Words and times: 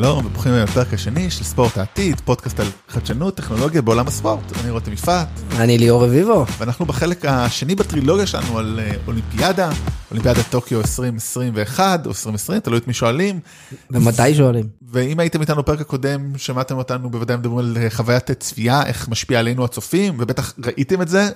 שלום 0.00 0.26
וברוכים 0.26 0.52
הבאים 0.52 0.64
לפרק 0.64 0.94
השני 0.94 1.30
של 1.30 1.44
ספורט 1.44 1.78
העתיד, 1.78 2.20
פודקאסט 2.20 2.60
על 2.60 2.66
חדשנות, 2.88 3.36
טכנולוגיה 3.36 3.82
בעולם 3.82 4.06
הספורט. 4.06 4.44
אני 4.62 4.70
רותם 4.70 4.92
יפעת, 4.92 5.28
אני 5.56 5.78
ליאור 5.78 6.04
רביבו. 6.04 6.46
ואנחנו 6.58 6.86
בחלק 6.86 7.24
השני 7.24 7.74
בטרילוגיה 7.74 8.26
שלנו 8.26 8.58
על 8.58 8.80
אה, 8.82 8.92
אולימפיאדה, 9.06 9.70
אולימפיאדת 10.10 10.50
טוקיו 10.50 10.78
2021 10.78 12.06
או 12.06 12.10
2020, 12.10 12.60
תלוי 12.60 12.78
את 12.78 12.86
מי 12.86 12.92
שואלים. 12.92 13.40
ומתי 13.90 14.34
שואלים? 14.34 14.68
ואם 14.82 15.20
הייתם 15.20 15.40
איתנו 15.40 15.56
בפרק 15.56 15.80
הקודם, 15.80 16.38
שמעתם 16.38 16.76
אותנו 16.76 17.10
בוודאי 17.10 17.36
מדברים 17.36 17.58
על 17.58 17.76
אה, 17.80 17.90
חוויית 17.90 18.30
צפייה, 18.30 18.86
איך 18.86 19.08
משפיע 19.08 19.38
עלינו 19.38 19.64
הצופים, 19.64 20.14
ובטח 20.18 20.54
ראיתם 20.64 21.02
את 21.02 21.08
זה. 21.08 21.28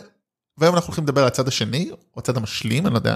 והיום 0.58 0.74
אנחנו 0.74 0.88
הולכים 0.88 1.04
לדבר 1.04 1.20
על 1.20 1.26
הצד 1.26 1.48
השני, 1.48 1.90
או 1.90 2.20
הצד 2.20 2.36
המשלים, 2.36 2.86
אני 2.86 2.92
לא 2.92 2.98
יודע, 2.98 3.14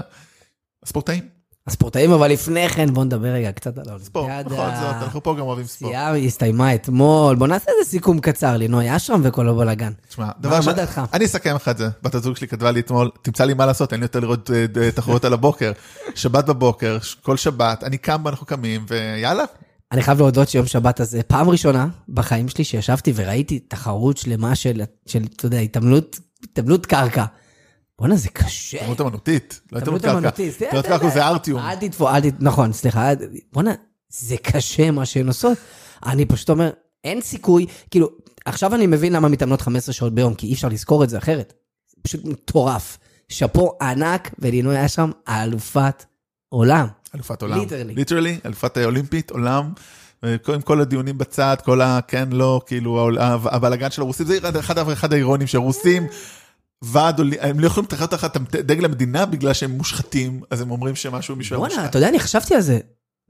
הספורטאים. 0.83 1.36
הספורטאים, 1.67 2.11
אבל 2.11 2.31
לפני 2.31 2.69
כן 2.69 2.93
בוא 2.93 3.03
נדבר 3.03 3.27
רגע 3.27 3.51
קצת 3.51 3.77
על 3.77 3.99
ספורט, 3.99 4.29
האולימפיאדה. 4.29 4.63
בכל 4.63 4.85
זאת, 4.85 5.03
אנחנו 5.03 5.23
פה 5.23 5.35
גם 5.39 5.41
אוהבים 5.41 5.65
ספורט. 5.65 5.93
הסתיימה 6.25 6.75
אתמול, 6.75 7.35
בוא 7.35 7.47
נעשה 7.47 7.71
איזה 7.79 7.89
סיכום 7.89 8.19
קצר, 8.19 8.57
לינוי 8.57 8.95
אשרם 8.95 9.21
וכל 9.23 9.49
הבלאגן. 9.49 9.91
תשמע, 10.09 10.29
דבר 10.39 10.59
מה 10.65 10.73
דעתך? 10.73 11.01
אני 11.13 11.25
אסכם 11.25 11.55
לך 11.55 11.67
את 11.69 11.77
זה, 11.77 11.87
בת 12.03 12.15
הזוג 12.15 12.35
שלי 12.37 12.47
כתבה 12.47 12.71
לי 12.71 12.79
אתמול, 12.79 13.09
תמצא 13.21 13.43
לי 13.45 13.53
מה 13.53 13.65
לעשות, 13.65 13.91
אין 13.93 13.99
לי 13.99 14.03
יותר 14.05 14.19
לראות 14.19 14.51
אה, 14.81 14.91
תחרויות 14.91 15.25
על 15.25 15.33
הבוקר. 15.33 15.71
שבת 16.15 16.45
בבוקר, 16.45 16.97
ש- 17.01 17.15
כל 17.15 17.37
שבת, 17.37 17.83
אני 17.83 17.97
קם 17.97 18.21
ואנחנו 18.25 18.45
קמים, 18.45 18.85
ויאללה. 18.89 19.43
אני 19.91 20.01
חייב 20.01 20.19
להודות 20.19 20.49
שיום 20.49 20.65
שבת 20.65 20.99
הזה, 20.99 21.21
פעם 21.23 21.49
ראשונה 21.49 21.87
בחיים 22.09 22.49
שלי 22.49 22.63
שישבתי 22.63 23.13
וראיתי 23.15 23.59
תחרות 23.59 24.17
שלמה 24.17 24.55
של, 24.55 24.81
אתה 25.35 25.45
יודע, 25.45 25.57
התעמלות 25.59 26.85
קרקע. 26.85 27.25
בואנה, 27.99 28.15
זה 28.15 28.29
קשה. 28.29 28.77
התעמלות 28.77 29.01
אמנותית, 29.01 29.61
לא 29.71 29.77
התעמלות 29.77 30.01
קרקע. 30.01 30.17
אמנותית. 30.17 30.61
התעמלות 30.61 30.85
קרקע 30.85 31.09
זה 31.09 31.25
ארטיום. 31.25 31.59
אל 31.59 31.75
תתפסו, 31.75 32.09
אל 32.09 32.31
ת... 32.31 32.33
נכון, 32.39 32.73
סליחה, 32.73 33.11
בואנה, 33.53 33.71
זה 34.09 34.35
קשה 34.37 34.91
מה 34.91 35.05
שהן 35.05 35.27
עושות. 35.27 35.57
אני 36.05 36.25
פשוט 36.25 36.49
אומר, 36.49 36.69
אין 37.03 37.21
סיכוי, 37.21 37.65
כאילו, 37.91 38.09
עכשיו 38.45 38.75
אני 38.75 38.87
מבין 38.87 39.13
למה 39.13 39.27
מתאמנות 39.27 39.61
15 39.61 39.93
שעות 39.93 40.13
ביום, 40.13 40.33
כי 40.33 40.47
אי 40.47 40.53
אפשר 40.53 40.67
לזכור 40.67 41.03
את 41.03 41.09
זה 41.09 41.17
אחרת. 41.17 41.53
פשוט 42.01 42.25
מטורף. 42.25 42.97
שאפו 43.29 43.77
ענק, 43.81 44.31
ולינוי 44.39 44.77
היה 44.77 44.87
שם 44.87 45.11
אלופת 45.29 46.05
עולם. 46.49 46.87
אלופת 47.15 47.41
עולם. 47.41 47.59
ליטרלי. 47.59 47.93
ליטרלי, 47.95 48.39
אלופת 48.45 48.77
אולימפית, 48.77 49.31
עולם. 49.31 49.71
עם 50.23 50.61
כל 50.63 50.81
הדיונים 50.81 51.17
בצד, 51.17 51.55
כל 51.65 51.81
הכן, 51.81 52.29
לא, 52.31 52.61
כאילו, 52.65 53.09
הבלאגן 53.45 53.91
של 53.91 54.01
הרוסים, 54.01 54.25
זה 54.25 54.39
אחד, 54.59 54.77
אחד 54.77 55.13
האירונים 55.13 55.47
שהרוסים, 55.47 56.07
ועד, 56.81 57.21
הם 57.39 57.59
לא 57.59 57.67
יכולים 57.67 57.85
לתחת 57.85 58.11
תחת 58.11 58.37
דגל 58.51 58.85
המדינה 58.85 59.25
בגלל 59.25 59.53
שהם 59.53 59.71
מושחתים, 59.71 60.41
אז 60.51 60.61
הם 60.61 60.71
אומרים 60.71 60.95
שמשהו 60.95 61.35
מישהו 61.35 61.53
היה 61.53 61.59
בואנה, 61.59 61.73
מושחת. 61.73 61.89
אתה 61.89 61.97
יודע, 61.97 62.09
אני 62.09 62.19
חשבתי 62.19 62.55
על 62.55 62.61
זה. 62.61 62.79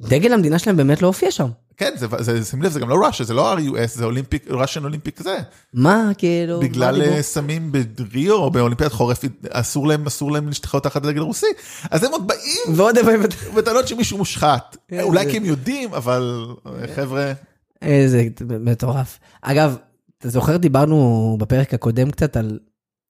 דגל 0.01 0.33
המדינה 0.33 0.59
שלהם 0.59 0.77
באמת 0.77 1.01
לא 1.01 1.07
הופיע 1.07 1.31
שם. 1.31 1.47
כן, 1.77 1.93
זה, 1.97 2.07
זה, 2.19 2.45
שים 2.45 2.61
לב, 2.61 2.71
זה 2.71 2.79
גם 2.79 2.89
לא 2.89 2.95
ראשה, 3.05 3.23
זה 3.23 3.33
לא 3.33 3.53
RUS, 3.53 3.87
זה 3.87 4.05
אולימפיק, 4.05 4.45
ראשן 4.49 4.83
אולימפיק 4.83 5.23
זה. 5.23 5.37
מה, 5.73 6.11
כאילו, 6.17 6.59
בגלל? 6.59 7.01
אה, 7.01 7.21
סמים 7.21 7.71
בריו 7.71 8.33
או 8.33 8.51
באולימפיאד 8.51 8.91
חורף, 8.91 9.21
אסור 9.49 9.87
להם, 9.87 10.05
אסור 10.05 10.31
להם 10.31 10.47
להשתחרר 10.47 10.79
תחת 10.79 11.05
הדגל 11.05 11.21
הרוסי. 11.21 11.47
אז 11.91 12.03
הם 12.03 12.11
עוד 12.11 12.27
באים 12.27 12.73
ועוד 12.75 12.97
איפה... 12.97 13.11
בטענות 13.55 13.87
שמישהו 13.87 14.17
מושחת. 14.17 14.77
אולי 15.01 15.31
כי 15.31 15.37
הם 15.37 15.45
יודעים, 15.45 15.93
אבל 15.93 16.45
אה, 16.65 16.87
חבר'ה, 16.95 17.33
איזה 17.81 18.23
מטורף. 18.41 19.19
אגב, 19.41 19.77
אתה 20.17 20.29
זוכר, 20.29 20.57
דיברנו 20.57 21.37
בפרק 21.39 21.73
הקודם 21.73 22.11
קצת 22.11 22.37
על, 22.37 22.59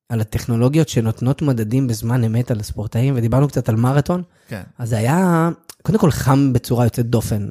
על 0.09 0.21
הטכנולוגיות 0.21 0.89
שנותנות 0.89 1.41
מדדים 1.41 1.87
בזמן 1.87 2.23
אמת 2.23 2.51
על 2.51 2.59
הספורטאים, 2.59 3.13
ודיברנו 3.17 3.47
קצת 3.47 3.69
על 3.69 3.75
מרתון. 3.75 4.23
כן. 4.47 4.61
אז 4.77 4.89
זה 4.89 4.97
היה, 4.97 5.49
קודם 5.81 5.99
כל 5.99 6.11
חם 6.11 6.53
בצורה 6.53 6.85
יוצאת 6.85 7.05
דופן 7.05 7.47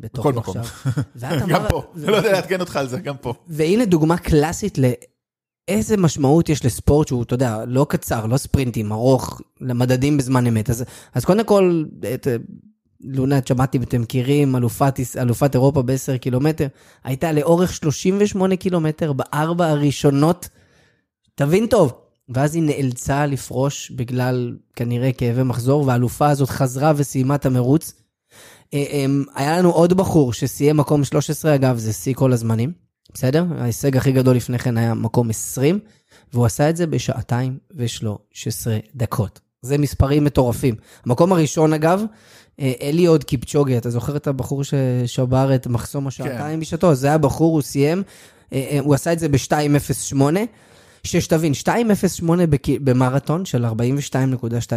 בתוך 0.00 0.26
בכל 0.26 0.32
מקום. 0.32 0.56
גם 1.48 1.62
פה, 1.68 1.82
אני 1.96 2.06
לא 2.06 2.16
יודע 2.16 2.32
לעדכן 2.32 2.60
אותך 2.60 2.76
על 2.76 2.88
זה, 2.88 3.00
גם 3.00 3.16
פה. 3.20 3.34
והנה 3.48 3.84
דוגמה 3.84 4.18
קלאסית 4.18 4.78
לאיזה 4.78 5.96
משמעות 5.96 6.48
יש 6.48 6.64
לספורט 6.64 7.08
שהוא, 7.08 7.22
אתה 7.22 7.34
יודע, 7.34 7.64
לא 7.66 7.86
קצר, 7.88 8.26
לא 8.26 8.36
ספרינטים, 8.36 8.92
ארוך, 8.92 9.40
למדדים 9.60 10.16
בזמן 10.16 10.46
אמת. 10.46 10.70
אז, 10.70 10.84
אז 11.14 11.24
קודם 11.24 11.44
כל, 11.44 11.84
את, 12.14 12.26
לונה, 13.00 13.38
את 13.38 13.46
שמעתי 13.46 13.78
ואתם 13.78 14.00
מכירים, 14.00 14.56
אלופת, 14.56 15.00
אלופת 15.18 15.54
אירופה 15.54 15.82
ב-10 15.82 16.18
קילומטר, 16.18 16.66
הייתה 17.04 17.32
לאורך 17.32 17.74
38 17.74 18.56
קילומטר 18.56 19.12
בארבע 19.12 19.66
הראשונות, 19.66 20.48
תבין 21.40 21.66
טוב. 21.66 21.92
ואז 22.28 22.54
היא 22.54 22.62
נאלצה 22.62 23.26
לפרוש 23.26 23.90
בגלל 23.90 24.56
כנראה 24.76 25.12
כאבי 25.12 25.42
מחזור, 25.42 25.86
והאלופה 25.86 26.28
הזאת 26.30 26.48
חזרה 26.48 26.92
וסיימה 26.96 27.34
את 27.34 27.46
המרוץ. 27.46 27.92
אה, 28.74 28.84
אה, 28.90 29.06
היה 29.34 29.58
לנו 29.58 29.70
עוד 29.70 29.96
בחור 29.96 30.32
שסיים 30.32 30.76
מקום 30.76 31.04
13, 31.04 31.54
אגב, 31.54 31.78
זה 31.78 31.92
שיא 31.92 32.14
כל 32.14 32.32
הזמנים, 32.32 32.72
בסדר? 33.14 33.44
ההישג 33.58 33.96
הכי 33.96 34.12
גדול 34.12 34.36
לפני 34.36 34.58
כן 34.58 34.76
היה 34.76 34.94
מקום 34.94 35.30
20, 35.30 35.78
והוא 36.32 36.46
עשה 36.46 36.70
את 36.70 36.76
זה 36.76 36.86
בשעתיים 36.86 37.58
ו-13 37.76 38.66
דקות. 38.94 39.40
זה 39.62 39.78
מספרים 39.78 40.24
מטורפים. 40.24 40.74
המקום 41.06 41.32
הראשון, 41.32 41.72
אגב, 41.72 42.02
אה, 42.60 42.72
אליוד 42.82 43.24
קיפצ'וגי, 43.24 43.78
אתה 43.78 43.90
זוכר 43.90 44.16
את 44.16 44.26
הבחור 44.26 44.62
ששבר 44.64 45.54
את 45.54 45.66
מחסום 45.66 46.06
השעתיים 46.06 46.60
בשעתו? 46.60 46.94
זה 46.94 47.12
הבחור, 47.12 47.52
הוא 47.52 47.62
סיים, 47.62 48.02
אה, 48.52 48.78
הוא 48.80 48.94
עשה 48.94 49.12
את 49.12 49.18
זה 49.18 49.28
ב-2.08. 49.28 50.16
שתבין, 51.04 51.52
2.08 51.54 51.66
בק- 52.46 52.80
במרתון 52.84 53.44
של 53.44 53.64
42.2 53.64 53.72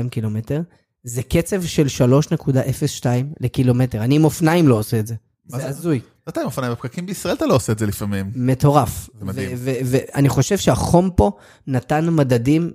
קילומטר, 0.09 0.61
זה 1.03 1.23
קצב 1.23 1.63
של 1.63 1.87
3.02 1.87 3.05
לקילומטר. 3.39 4.03
אני 4.03 4.15
עם 4.15 4.23
אופניים 4.23 4.67
לא 4.67 4.75
עושה 4.75 4.99
את 4.99 5.07
זה. 5.07 5.15
זה? 5.47 5.67
הזוי. 5.67 5.99
אתה 6.29 6.39
עם 6.39 6.45
אופניים 6.45 6.71
בפקקים 6.71 7.05
בישראל, 7.05 7.33
אתה 7.35 7.45
לא 7.45 7.55
עושה 7.55 7.71
את 7.73 7.79
זה 7.79 7.85
לפעמים. 7.85 8.31
מטורף. 8.35 9.09
זה 9.19 9.25
מדהים. 9.25 9.49
ואני 9.61 10.29
חושב 10.29 10.57
שהחום 10.57 11.09
פה 11.15 11.31
נתן 11.67 12.09
מדדים 12.09 12.71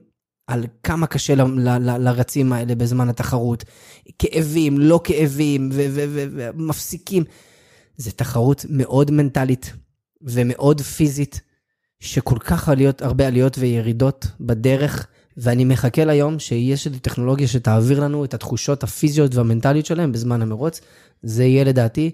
על 0.46 0.64
כמה 0.82 1.06
קשה 1.06 1.34
ל- 1.34 1.42
ל- 1.42 1.78
ל- 1.90 1.96
לרצים 2.08 2.52
האלה 2.52 2.74
בזמן 2.74 3.08
התחרות. 3.08 3.64
כאבים, 4.18 4.78
לא 4.78 5.00
כאבים, 5.04 5.68
ו- 5.72 5.86
ו- 5.90 6.04
ו- 6.08 6.48
ומפסיקים. 6.56 7.24
זו 7.96 8.10
תחרות 8.16 8.64
מאוד 8.68 9.10
מנטלית 9.10 9.72
ומאוד 10.22 10.80
פיזית, 10.80 11.40
שכל 12.00 12.38
כך 12.40 12.68
עליות, 12.68 13.02
הרבה 13.02 13.26
עליות 13.26 13.58
וירידות 13.58 14.26
בדרך, 14.40 15.06
ואני 15.36 15.64
מחכה 15.64 16.04
ליום 16.04 16.38
שיש 16.38 16.86
איזושהי 16.86 17.00
טכנולוגיה 17.00 17.48
שתעביר 17.48 18.00
לנו 18.00 18.24
את 18.24 18.34
התחושות 18.34 18.82
הפיזיות 18.82 19.34
והמנטליות 19.34 19.86
שלהם 19.86 20.12
בזמן 20.12 20.42
המרוץ. 20.42 20.80
זה 21.22 21.44
יהיה 21.44 21.64
לדעתי 21.64 22.10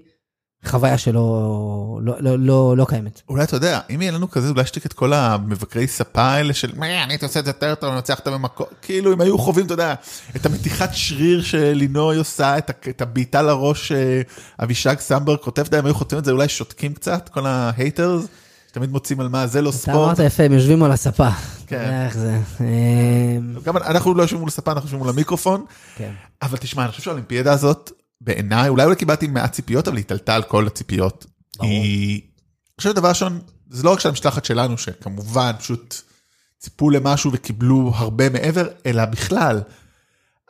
חוויה 0.66 0.98
שלא 0.98 1.98
לא, 2.02 2.14
לא, 2.20 2.38
לא, 2.38 2.76
לא 2.76 2.86
קיימת. 2.88 3.22
אולי 3.28 3.44
אתה 3.44 3.56
יודע, 3.56 3.80
אם 3.94 4.02
יהיה 4.02 4.12
לנו 4.12 4.30
כזה, 4.30 4.48
אולי 4.48 4.66
שתיק 4.66 4.86
את 4.86 4.92
כל 4.92 5.12
המבקרי 5.12 5.86
ספה 5.86 6.22
האלה 6.22 6.54
של 6.54 6.72
מה, 6.76 6.86
אני 7.04 7.12
הייתי 7.12 7.24
עושה 7.24 7.40
את 7.40 7.44
זה 7.44 7.50
יותר 7.50 7.74
טוב, 7.74 7.88
אני 7.88 7.96
מנצח 7.96 8.18
אותם 8.18 8.32
במקום, 8.32 8.66
כאילו 8.82 9.12
אם 9.12 9.20
היו 9.20 9.38
חווים, 9.38 9.66
אתה 9.66 9.74
יודע, 9.74 9.94
את 10.36 10.46
המתיחת 10.46 10.90
שריר 10.92 11.42
שלינוי 11.42 12.16
עושה, 12.16 12.58
את, 12.58 12.70
את 12.88 13.02
הבעיטה 13.02 13.42
לראש 13.42 13.92
שאבישג 13.92 14.98
סמברג 14.98 15.38
כותב, 15.38 15.60
אתה 15.62 15.68
יודע, 15.68 15.78
הם 15.78 15.86
היו 15.86 15.94
חוטפים 15.94 16.18
את 16.18 16.24
זה, 16.24 16.32
אולי 16.32 16.48
שותקים 16.48 16.94
קצת, 16.94 17.28
כל 17.28 17.46
ההייטרס, 17.46 18.26
שתמיד 18.74 18.90
מוצאים 18.90 19.20
על 19.20 19.28
מה, 19.28 19.46
זה 19.46 19.62
לא 19.62 19.70
אתה 19.70 19.78
ספורט. 19.78 19.96
אמרת 19.96 20.18
יפה, 20.18 20.42
הם 20.42 20.52
יושבים 20.52 20.82
על 20.82 20.92
הספה. 20.92 21.30
כן. 21.66 21.76
אתה 21.76 22.04
איך 22.04 22.16
זה. 22.16 22.40
אה, 22.60 23.62
גם 23.62 23.76
אנחנו 23.76 24.14
לא 24.14 24.22
יושבים 24.22 24.40
מול 24.40 24.48
הספה, 24.48 24.72
אנחנו 24.72 24.86
יושבים 24.86 24.98
מול 24.98 25.08
המיקרופון. 25.08 25.64
כן. 25.96 26.12
אבל 26.42 26.58
תשמע, 26.58 26.82
אני 26.82 26.90
חושב 26.90 27.02
שהאולימפיאדה 27.02 27.52
הזאת, 27.52 27.92
בעיניי, 28.20 28.68
אולי 28.68 28.84
אולי 28.84 28.96
קיבלתי 28.96 29.26
מעט 29.26 29.52
ציפיות, 29.52 29.88
אבל 29.88 29.96
היא 29.96 30.04
התעלתה 30.04 30.34
על 30.34 30.42
כל 30.42 30.66
הציפיות. 30.66 31.26
ברור. 31.56 31.70
היא... 31.70 32.20
אני 32.20 32.76
חושב 32.80 32.90
שדבר 32.90 33.08
ראשון, 33.08 33.40
זה 33.70 33.82
לא 33.82 33.92
רק 33.92 34.00
של 34.00 34.08
המשלחת 34.08 34.44
שלנו, 34.44 34.78
שכמובן 34.78 35.52
פשוט 35.58 36.00
ציפו 36.58 36.90
למשהו 36.90 37.32
וקיבלו 37.32 37.92
הרבה 37.94 38.28
מעבר, 38.28 38.68
אלא 38.86 39.04
בכלל. 39.04 39.60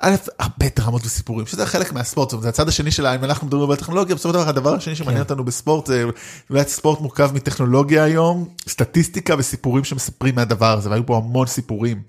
א', 0.07 0.15
הרבה 0.39 0.67
דרמות 0.77 1.03
וסיפורים, 1.05 1.47
שזה 1.47 1.67
חלק 1.67 1.93
מהספורט, 1.93 2.31
זאת 2.31 2.33
אומרת, 2.33 2.43
זה 2.43 2.49
הצד 2.49 2.69
השני 2.69 2.91
שלה, 2.91 3.15
אם 3.15 3.25
אנחנו 3.25 3.47
מדברים 3.47 3.71
על 3.71 3.77
טכנולוגיה, 3.77 4.15
בסופו 4.15 4.29
של 4.29 4.39
דבר 4.41 4.49
הדבר 4.49 4.75
השני 4.75 4.97
שמעניין 4.97 5.25
כן. 5.25 5.31
אותנו 5.31 5.45
בספורט, 5.45 5.87
זה 5.87 6.05
אולי 6.51 6.65
ספורט 6.65 7.01
מורכב 7.01 7.31
מטכנולוגיה 7.35 8.05
היום, 8.05 8.49
סטטיסטיקה 8.69 9.35
וסיפורים 9.39 9.85
שמספרים 9.85 10.35
מהדבר 10.35 10.79
הזה, 10.79 10.91
והיו 10.91 11.07
פה 11.07 11.17
המון 11.17 11.47
סיפורים. 11.47 12.03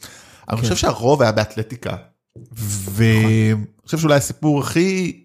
אבל 0.49 0.57
אני 0.57 0.67
כן. 0.67 0.73
חושב 0.73 0.75
שהרוב 0.75 1.21
היה 1.21 1.31
באתלטיקה, 1.31 1.95
ואני 2.91 3.53
חושב 3.85 3.97
שאולי 3.97 4.15
הסיפור 4.15 4.59
הכי, 4.59 5.21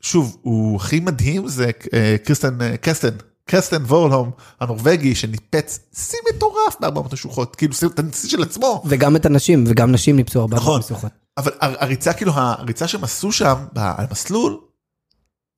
שוב, 0.00 0.36
הוא 0.42 0.76
הכי 0.76 1.00
מדהים 1.00 1.48
זה 1.48 1.70
אה, 1.94 2.16
קריסטן, 2.24 2.62
אה, 2.62 2.76
קסטן, 2.76 3.08
קסטן 3.44 3.82
וורלהום 3.82 4.30
הנורבגי 4.60 5.14
שניפץ 5.14 5.78
שיא 5.94 6.18
מטורף 6.34 6.76
ב-400 6.80 7.12
נשוחות, 7.12 7.56
כאילו 7.56 7.74
שיא- 7.74 8.28
של 8.28 8.42
עצמו. 8.42 8.82
וגם 8.86 9.16
את 9.16 9.26
הנשים, 9.26 9.64
וגם 9.68 9.92
נשים 9.92 10.16
ניפצו 10.16 10.40
הרבה 10.40 10.56
נכון. 10.56 10.78
משוכות. 10.80 11.10
אבל 11.40 11.52
הר- 11.60 11.76
הריצה, 11.78 12.12
כאילו, 12.12 12.32
הריצה 12.34 12.88
שהם 12.88 13.04
עשו 13.04 13.32
שם, 13.32 13.54
ב- 13.72 13.78
על 13.78 14.06
המסלול, 14.08 14.58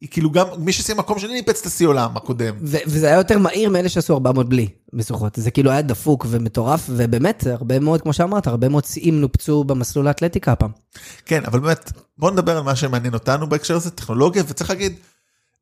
היא 0.01 0.09
כאילו 0.11 0.31
גם, 0.31 0.47
מי 0.59 0.73
שסיים 0.73 0.99
מקום 0.99 1.19
שני 1.19 1.33
ניפץ 1.33 1.61
את 1.61 1.67
השיא 1.67 1.87
עולם 1.87 2.17
הקודם. 2.17 2.55
וזה 2.63 3.07
היה 3.07 3.17
יותר 3.17 3.39
מהיר 3.39 3.71
מאלה 3.71 3.89
שעשו 3.89 4.15
400 4.15 4.49
בלי 4.49 4.69
משוכות. 4.93 5.33
זה 5.37 5.51
כאילו 5.51 5.71
היה 5.71 5.83
דפוק 5.83 6.27
ומטורף, 6.31 6.87
ובאמת, 6.89 7.47
הרבה 7.47 7.79
מאוד, 7.79 8.03
כמו 8.03 8.13
שאמרת, 8.13 8.47
הרבה 8.47 8.69
מאוד 8.69 8.85
שיאים 8.85 9.21
נופצו 9.21 9.65
במסלול 9.65 10.09
האתלטיקה 10.09 10.53
הפעם. 10.53 10.71
כן, 11.27 11.43
אבל 11.47 11.61
באמת, 11.61 11.93
בוא 12.19 12.31
נדבר 12.31 12.57
על 12.57 12.63
מה 12.63 12.77
שמעניין 12.77 13.15
אותנו 13.15 13.47
בהקשר 13.49 13.77
הזה, 13.77 13.91
טכנולוגיה, 13.91 14.43
וצריך 14.47 14.71
להגיד, 14.71 14.93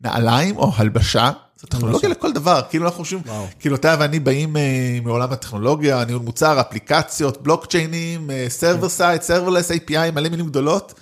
נעליים 0.00 0.56
או 0.56 0.72
הלבשה, 0.76 1.30
זו 1.60 1.66
טכנולוגיה 1.66 2.08
לכל 2.08 2.32
דבר, 2.32 2.60
כאילו 2.70 2.86
אנחנו 2.86 2.98
חושבים. 2.98 3.22
כאילו 3.58 3.76
אתה 3.76 3.96
ואני 4.00 4.18
באים 4.18 4.56
אה, 4.56 4.98
מעולם 5.04 5.32
הטכנולוגיה, 5.32 6.04
ניהול 6.04 6.22
מוצר, 6.22 6.60
אפליקציות, 6.60 7.42
בלוקצ'יינים, 7.42 8.30
server 8.48 8.88
side, 8.88 9.22
serverless, 9.22 9.70
API, 9.70 10.10
מלא 10.14 10.28
מילים 10.28 10.46
גדולות. 10.46 10.94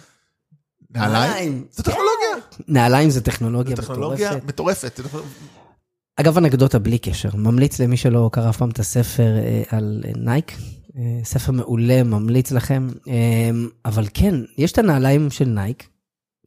נעליים. 0.90 1.64
זו 1.72 1.82
טכנולוגיה, 1.82 2.46
נעליים 2.68 3.10
זה 3.10 3.20
טכנולוגיה 3.20 3.76
זו 3.76 3.82
טכנולוגיה 3.82 4.30
מטורפת. 4.46 5.00
מטורפת. 5.00 5.22
אגב, 6.16 6.38
אנקדוטה 6.38 6.78
בלי 6.78 6.98
קשר, 6.98 7.28
ממליץ 7.34 7.80
למי 7.80 7.96
שלא 7.96 8.30
קרא 8.32 8.50
אף 8.50 8.56
פעם 8.56 8.70
את 8.70 8.78
הספר 8.78 9.36
אה, 9.36 9.62
על 9.68 10.04
נייק, 10.16 10.52
אה, 10.96 11.02
ספר 11.24 11.52
מעולה, 11.52 12.02
ממליץ 12.02 12.52
לכם. 12.52 12.88
אבל 13.84 14.06
כן, 14.14 14.34
יש 14.58 14.72
את 14.72 14.78
הנעליים 14.78 15.30
של 15.30 15.44
נייק, 15.44 15.88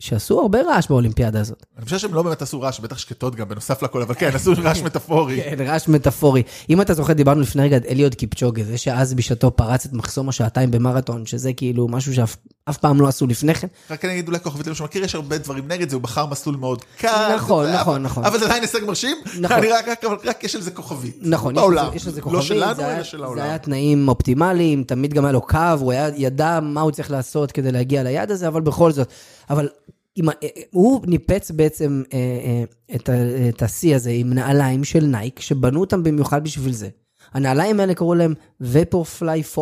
שעשו 0.01 0.39
הרבה 0.39 0.59
רעש 0.61 0.87
באולימפיאדה 0.87 1.39
הזאת. 1.39 1.65
אני 1.77 1.85
חושב 1.85 1.97
שהם 1.97 2.13
לא 2.13 2.21
באמת 2.21 2.41
עשו 2.41 2.61
רעש, 2.61 2.79
בטח 2.79 2.97
שקטות 2.97 3.35
גם 3.35 3.49
בנוסף 3.49 3.83
לכל, 3.83 4.01
אבל 4.01 4.13
כן, 4.13 4.31
עשו 4.33 4.53
רעש 4.63 4.81
מטאפורי. 4.81 5.41
כן, 5.43 5.55
רעש 5.67 5.87
מטאפורי. 5.87 6.43
אם 6.69 6.81
אתה 6.81 6.93
זוכר, 6.93 7.13
דיברנו 7.13 7.41
לפני 7.41 7.61
רגע 7.63 7.75
על 7.75 7.83
אליוד 7.89 8.15
קיפצ'וגה, 8.15 8.63
זה 8.63 8.77
שאז 8.77 9.13
בשעתו 9.13 9.55
פרץ 9.55 9.85
את 9.85 9.93
מחסום 9.93 10.29
השעתיים 10.29 10.71
במרתון, 10.71 11.25
שזה 11.25 11.53
כאילו 11.53 11.87
משהו 11.87 12.15
שאף 12.15 12.37
אף 12.71 12.77
פעם 12.77 13.01
לא 13.01 13.07
עשו 13.07 13.27
לפני 13.27 13.53
כן. 13.55 13.67
רק 13.89 14.05
אני 14.05 14.13
אגיד 14.13 14.27
אולי 14.27 14.39
כוכבית 14.39 14.67
למי 14.67 14.75
שמכיר, 14.75 15.03
יש 15.03 15.15
הרבה 15.15 15.37
דברים 15.37 15.67
נגד 15.67 15.89
זה, 15.89 15.95
הוא 15.95 16.03
בחר 16.03 16.25
מסלול 16.25 16.55
מאוד 16.55 16.83
קל. 16.97 17.35
נכון, 17.35 17.65
זה- 17.65 17.73
נכון, 17.73 18.03
נכון. 18.03 18.25
אבל 18.25 18.39
זה 18.39 18.45
עדיין 18.45 18.61
הישג 18.61 18.83
מרשים, 18.85 19.17
נכון. 19.39 19.57
אני 19.57 19.67
רק, 19.67 19.85
רק, 20.25 20.43
יש 20.43 20.55
על 20.55 20.61
זה 20.61 20.71
כוכבית. 20.71 21.17
נכון, 21.21 21.55
יש. 21.55 21.61
לזה- 21.71 21.95
יש 21.95 22.07
לזה 22.07 22.19
לא 22.19 22.23
כוכבית, 22.23 22.43
שלנו, 22.43 22.75
זה 22.75 22.85
היה- 22.87 22.95
אלא 22.95 23.03
של 23.03 23.17
זה 23.17 23.23
העולם. 23.23 23.43
היה 23.43 23.57
תנאים 23.57 24.07
אופטימליים, 24.07 24.83
תמיד 24.83 25.13
גם 25.13 25.25
היה 25.25 25.31
לו 25.31 25.41
קו, 25.41 25.57
הוא 25.79 25.93
ידע 26.17 26.59
מה 26.59 26.81
הוא 26.81 26.91
צריך 26.91 27.11
לעשות 27.11 27.51
כדי 27.51 27.71
להגיע 27.71 28.03
ליעד 28.03 28.31
הזה, 28.31 28.47
אבל 28.47 28.61
בכל 28.61 28.91
זאת. 28.91 29.07
אבל 29.49 29.69
עם, 30.15 30.25
הוא 30.71 31.01
ניפץ 31.07 31.51
בעצם 31.51 32.03
אה, 32.13 32.17
אה, 32.19 32.95
את, 32.95 33.09
ה- 33.09 33.13
את 33.49 33.61
השיא 33.61 33.95
הזה 33.95 34.09
עם 34.09 34.33
נעליים 34.33 34.83
של 34.83 35.05
נייק, 35.05 35.39
שבנו 35.39 35.79
אותם 35.81 36.03
במיוחד 36.03 36.43
בשביל 36.43 36.73
זה. 36.73 36.89
הנעליים 37.33 37.79
האלה 37.79 37.93
קראו 37.93 38.15
להם 38.15 38.33
Vaporfly 38.63 39.57
4%. 39.57 39.59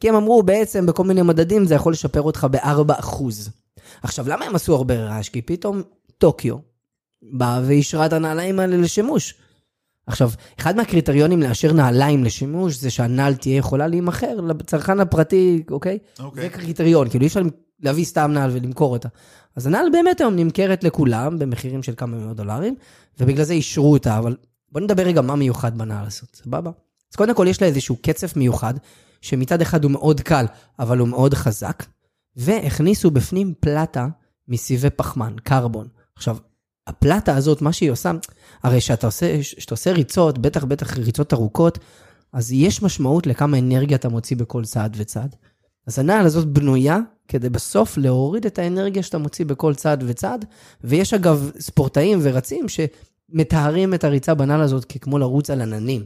כי 0.00 0.08
הם 0.08 0.14
אמרו 0.14 0.42
בעצם 0.42 0.86
בכל 0.86 1.04
מיני 1.04 1.22
מדדים 1.22 1.66
זה 1.66 1.74
יכול 1.74 1.92
לשפר 1.92 2.22
אותך 2.22 2.46
ב-4%. 2.50 3.24
עכשיו, 4.02 4.28
למה 4.28 4.44
הם 4.44 4.54
עשו 4.54 4.74
הרבה 4.74 4.94
רעש? 4.94 5.28
כי 5.28 5.42
פתאום 5.42 5.82
טוקיו 6.18 6.56
באה 7.22 7.60
ואישרה 7.64 8.06
את 8.06 8.12
הנעליים 8.12 8.60
האלה 8.60 8.76
לשימוש. 8.76 9.34
עכשיו, 10.06 10.30
אחד 10.60 10.76
מהקריטריונים 10.76 11.42
לאשר 11.42 11.72
נעליים 11.72 12.24
לשימוש 12.24 12.76
זה 12.76 12.90
שהנעל 12.90 13.34
תהיה 13.34 13.56
יכולה 13.56 13.86
להימכר 13.86 14.40
לצרכן 14.40 15.00
הפרטי, 15.00 15.62
אוקיי? 15.70 15.98
אוקיי. 16.20 16.42
זה 16.42 16.48
קריטריון, 16.48 17.08
כאילו 17.08 17.22
אי 17.22 17.26
אפשר 17.26 17.42
להביא 17.82 18.04
סתם 18.04 18.30
נעל 18.34 18.50
ולמכור 18.52 18.92
אותה. 18.92 19.08
אז 19.56 19.66
הנעל 19.66 19.86
באמת 19.92 20.20
היום 20.20 20.36
נמכרת 20.36 20.84
לכולם 20.84 21.38
במחירים 21.38 21.82
של 21.82 21.92
כמה 21.96 22.16
מאות 22.16 22.36
דולרים, 22.36 22.74
ובגלל 23.20 23.44
זה 23.44 23.52
אישרו 23.52 23.92
אותה, 23.92 24.18
אבל 24.18 24.36
בוא 24.72 24.80
נדבר 24.80 25.02
רגע 25.02 25.20
מה 25.20 25.36
מיוחד 25.36 25.78
בנעל 25.78 26.06
הזאת, 26.06 26.36
סבבה? 26.36 26.70
אז 27.12 27.16
קודם 27.16 27.34
כל 27.34 27.46
יש 27.48 27.62
לה 27.62 27.68
איזשהו 27.68 27.96
קצף 28.02 28.36
מיוחד, 28.36 28.74
שמצד 29.20 29.60
אחד 29.60 29.84
הוא 29.84 29.92
מאוד 29.92 30.20
קל, 30.20 30.46
אבל 30.78 30.98
הוא 30.98 31.08
מאוד 31.08 31.34
חזק, 31.34 31.84
והכניסו 32.36 33.10
בפנים 33.10 33.54
פלטה 33.60 34.08
מסיבי 34.48 34.90
פחמן, 34.90 35.34
קרבון. 35.42 35.88
עכשיו, 36.16 36.36
הפלטה 36.86 37.36
הזאת, 37.36 37.62
מה 37.62 37.72
שהיא 37.72 37.90
עושה, 37.90 38.12
הרי 38.62 38.80
שאתה 38.80 39.06
עושה, 39.06 39.40
עושה 39.70 39.92
ריצות, 39.92 40.38
בטח 40.38 40.64
בטח 40.64 40.96
ריצות 40.98 41.32
ארוכות, 41.32 41.78
אז 42.32 42.52
יש 42.52 42.82
משמעות 42.82 43.26
לכמה 43.26 43.58
אנרגיה 43.58 43.96
אתה 43.96 44.08
מוציא 44.08 44.36
בכל 44.36 44.64
צעד 44.64 44.96
וצעד. 44.98 45.36
אז 45.86 45.98
הנעל 45.98 46.26
הזאת 46.26 46.46
בנויה 46.46 46.98
כדי 47.28 47.48
בסוף 47.48 47.98
להוריד 47.98 48.46
את 48.46 48.58
האנרגיה 48.58 49.02
שאתה 49.02 49.18
מוציא 49.18 49.44
בכל 49.44 49.74
צעד 49.74 50.04
וצעד, 50.06 50.44
ויש 50.84 51.14
אגב 51.14 51.50
ספורטאים 51.60 52.18
ורצים 52.22 52.66
שמתארים 52.68 53.94
את 53.94 54.04
הריצה 54.04 54.34
בנעל 54.34 54.60
הזאת 54.60 54.84
ככמו 54.84 55.18
לרוץ 55.18 55.50
על 55.50 55.62
עננים, 55.62 56.04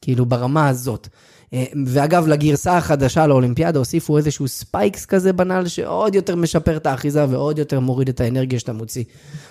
כאילו 0.00 0.26
ברמה 0.26 0.68
הזאת. 0.68 1.08
אה, 1.52 1.64
ואגב, 1.86 2.26
לגרסה 2.26 2.76
החדשה 2.76 3.26
לאולימפיאדה 3.26 3.78
הוסיפו 3.78 4.18
איזשהו 4.18 4.48
spikes 4.48 5.06
כזה 5.06 5.32
בנעל, 5.32 5.68
שעוד 5.68 6.14
יותר 6.14 6.36
משפר 6.36 6.76
את 6.76 6.86
האחיזה 6.86 7.26
ועוד 7.28 7.58
יותר 7.58 7.80
מוריד 7.80 8.08
את 8.08 8.20
האנרגיה 8.20 8.58
שאתה 8.58 8.72
מוציא. 8.72 9.04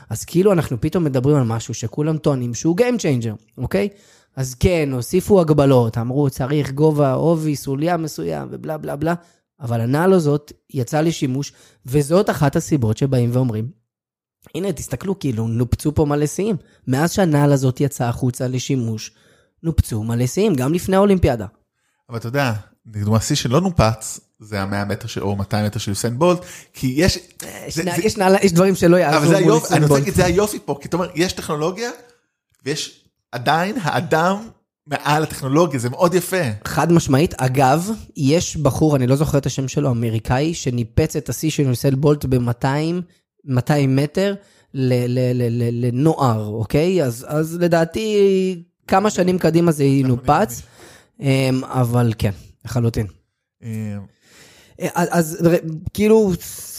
אז 0.10 0.26
כאילו 0.26 0.52
אנחנו 0.52 0.82
פתאום 0.82 1.04
מדברים 1.04 1.36
על 1.38 1.44
משהו 1.44 1.74
שכולם 1.74 2.18
טוענים 2.18 2.54
שהוא 2.54 2.78
Game 2.80 3.00
Changer, 3.00 3.58
אוקיי? 3.58 3.90
אז 4.36 4.56
כן, 4.56 4.90
הוסיפו 4.94 5.42
הגבלות, 5.42 5.98
אמרו 5.98 6.30
צריך 6.30 6.72
גובה 6.72 7.14
עובי, 7.14 7.56
סוליה 7.56 7.98
מסוים 7.98 8.48
ובלה 8.52 8.78
בלה 8.78 8.96
בלה, 8.96 9.14
אבל 9.62 9.82
הנעל 9.82 10.14
הזאת 10.14 10.52
יצאה 10.74 11.02
לשימוש, 11.02 11.54
וזאת 11.86 12.30
אחת 12.30 12.56
הסיבות 12.56 12.98
שבאים 12.98 13.30
ואומרים, 13.34 13.86
הנה, 14.56 14.74
תסתכלו, 14.74 15.20
כאילו, 15.20 15.48
נופצו 15.48 15.96
פה 15.96 16.06
מלא 16.06 16.28
שיאים. 16.28 16.56
מאז 16.88 17.14
שהנעל 17.14 17.52
הזאת 17.52 17.82
יצאה 17.82 18.10
החוצה 18.10 18.48
לשימוש, 18.48 19.12
נופצו 19.64 20.04
מלא 20.04 20.28
שיאים, 20.28 20.54
גם 20.56 20.74
לפני 20.74 20.96
האולימפיאדה. 20.96 21.46
אבל 22.10 22.18
אתה 22.18 22.28
יודע, 22.28 22.54
לדוגמה, 22.96 23.20
שיא 23.20 23.36
שלא 23.36 23.62
נופץ, 23.62 24.20
זה 24.40 24.62
ה-100 24.62 24.86
מטר 24.86 25.08
של- 25.08 25.22
או 25.24 25.36
200 25.36 25.66
מטר 25.66 25.80
של 25.80 25.92
יוסיין 25.92 26.20
בולט, 26.20 26.40
כי 26.74 26.94
יש... 26.98 27.20
יש, 27.68 27.76
זה- 27.76 27.84
נע- 27.84 27.96
זה- 27.96 28.02
יש, 28.04 28.18
נעל, 28.18 28.36
יש 28.44 28.52
דברים 28.54 28.76
שלא 28.76 28.96
אבל 28.98 29.02
יעזרו 29.02 29.40
מול 29.44 29.54
רוצה 29.54 29.80
בולט. 29.80 29.92
להגיד, 29.92 30.14
זה 30.14 30.26
היופי 30.26 30.60
פה, 30.66 30.78
כי 30.82 30.88
אתה 30.88 30.98
אומר, 30.98 31.10
יש 31.16 31.34
טכנולוגיה, 31.34 31.90
ויש 32.66 33.04
עדיין 33.32 33.76
האדם 33.82 34.38
מעל 34.88 35.24
הטכנולוגיה, 35.24 35.80
זה 35.80 35.90
מאוד 35.90 36.14
יפה. 36.14 36.42
חד 36.66 36.92
משמעית. 36.92 37.34
אגב, 37.38 37.90
יש 38.18 38.58
בחור, 38.58 38.96
אני 38.96 39.08
לא 39.08 39.16
זוכר 39.16 39.38
את 39.38 39.46
השם 39.46 39.68
שלו, 39.68 39.92
אמריקאי, 39.92 40.54
שניפץ 40.54 41.16
את 41.16 41.30
השיא 41.30 41.50
של 41.50 41.64
יוסל 41.64 41.96
בולט 41.96 42.26
ב-200 42.26 42.66
200 43.46 43.96
מטר 43.96 44.36
לנוער, 44.74 46.46
אוקיי? 46.48 47.04
אז, 47.04 47.26
אז 47.30 47.58
לדעתי, 47.62 48.64
כמה 48.88 49.10
שנים 49.10 49.38
קדימה 49.40 49.72
זה 49.72 49.84
ינופץ, 49.84 50.62
אבל 51.64 52.14
כן, 52.18 52.32
לחלוטין. 52.66 53.08
אה, 53.64 53.98
אז, 54.96 55.48
כאילו, 55.94 56.32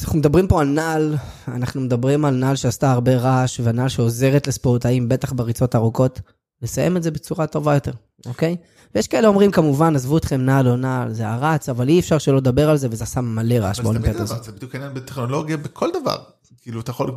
אנחנו 0.03 0.19
מדברים 0.19 0.49
פה 0.49 0.61
על 0.61 0.67
נעל, 0.67 1.17
אנחנו 1.49 1.81
מדברים 1.81 2.25
על 2.25 2.35
נעל 2.35 2.57
שעשתה 2.57 2.93
הרבה 2.93 3.17
רעש, 3.17 3.61
והנעל 3.61 3.89
שעוזרת 3.89 4.47
לספורטאים, 4.47 5.09
בטח 5.09 5.33
בריצות 5.33 5.75
ארוכות, 5.75 6.21
לסיים 6.63 6.97
את 6.97 7.03
זה 7.03 7.11
בצורה 7.11 7.47
טובה 7.47 7.75
יותר, 7.75 7.93
אוקיי? 8.27 8.57
ויש 8.95 9.09
כאלה 9.09 9.29
אומרים 9.29 9.51
כמובן, 9.51 9.97
עזבו 9.97 10.19
אתכם 10.19 10.41
נעל 10.41 10.69
או 10.69 10.77
נעל, 10.77 11.13
זה 11.13 11.29
הרץ, 11.29 11.69
אבל 11.69 11.89
אי 11.89 12.01
אפשר 12.01 12.19
שלא 12.19 12.37
לדבר 12.37 12.71
על 12.71 12.77
זה, 12.77 12.89
וזה 12.91 13.05
עשה 13.05 13.21
מלא 13.21 13.55
רעש 13.55 13.81
באולימפיאדה 13.81 14.23
הזאת. 14.23 14.45
זה 14.45 14.53
בדיוק 14.53 14.75
העניין 14.75 14.95
בטכנולוגיה, 14.95 15.57
בכל 15.57 15.89
דבר. 16.01 16.17
כאילו, 16.63 16.81
אתה 16.81 16.91
יכול... 16.91 17.17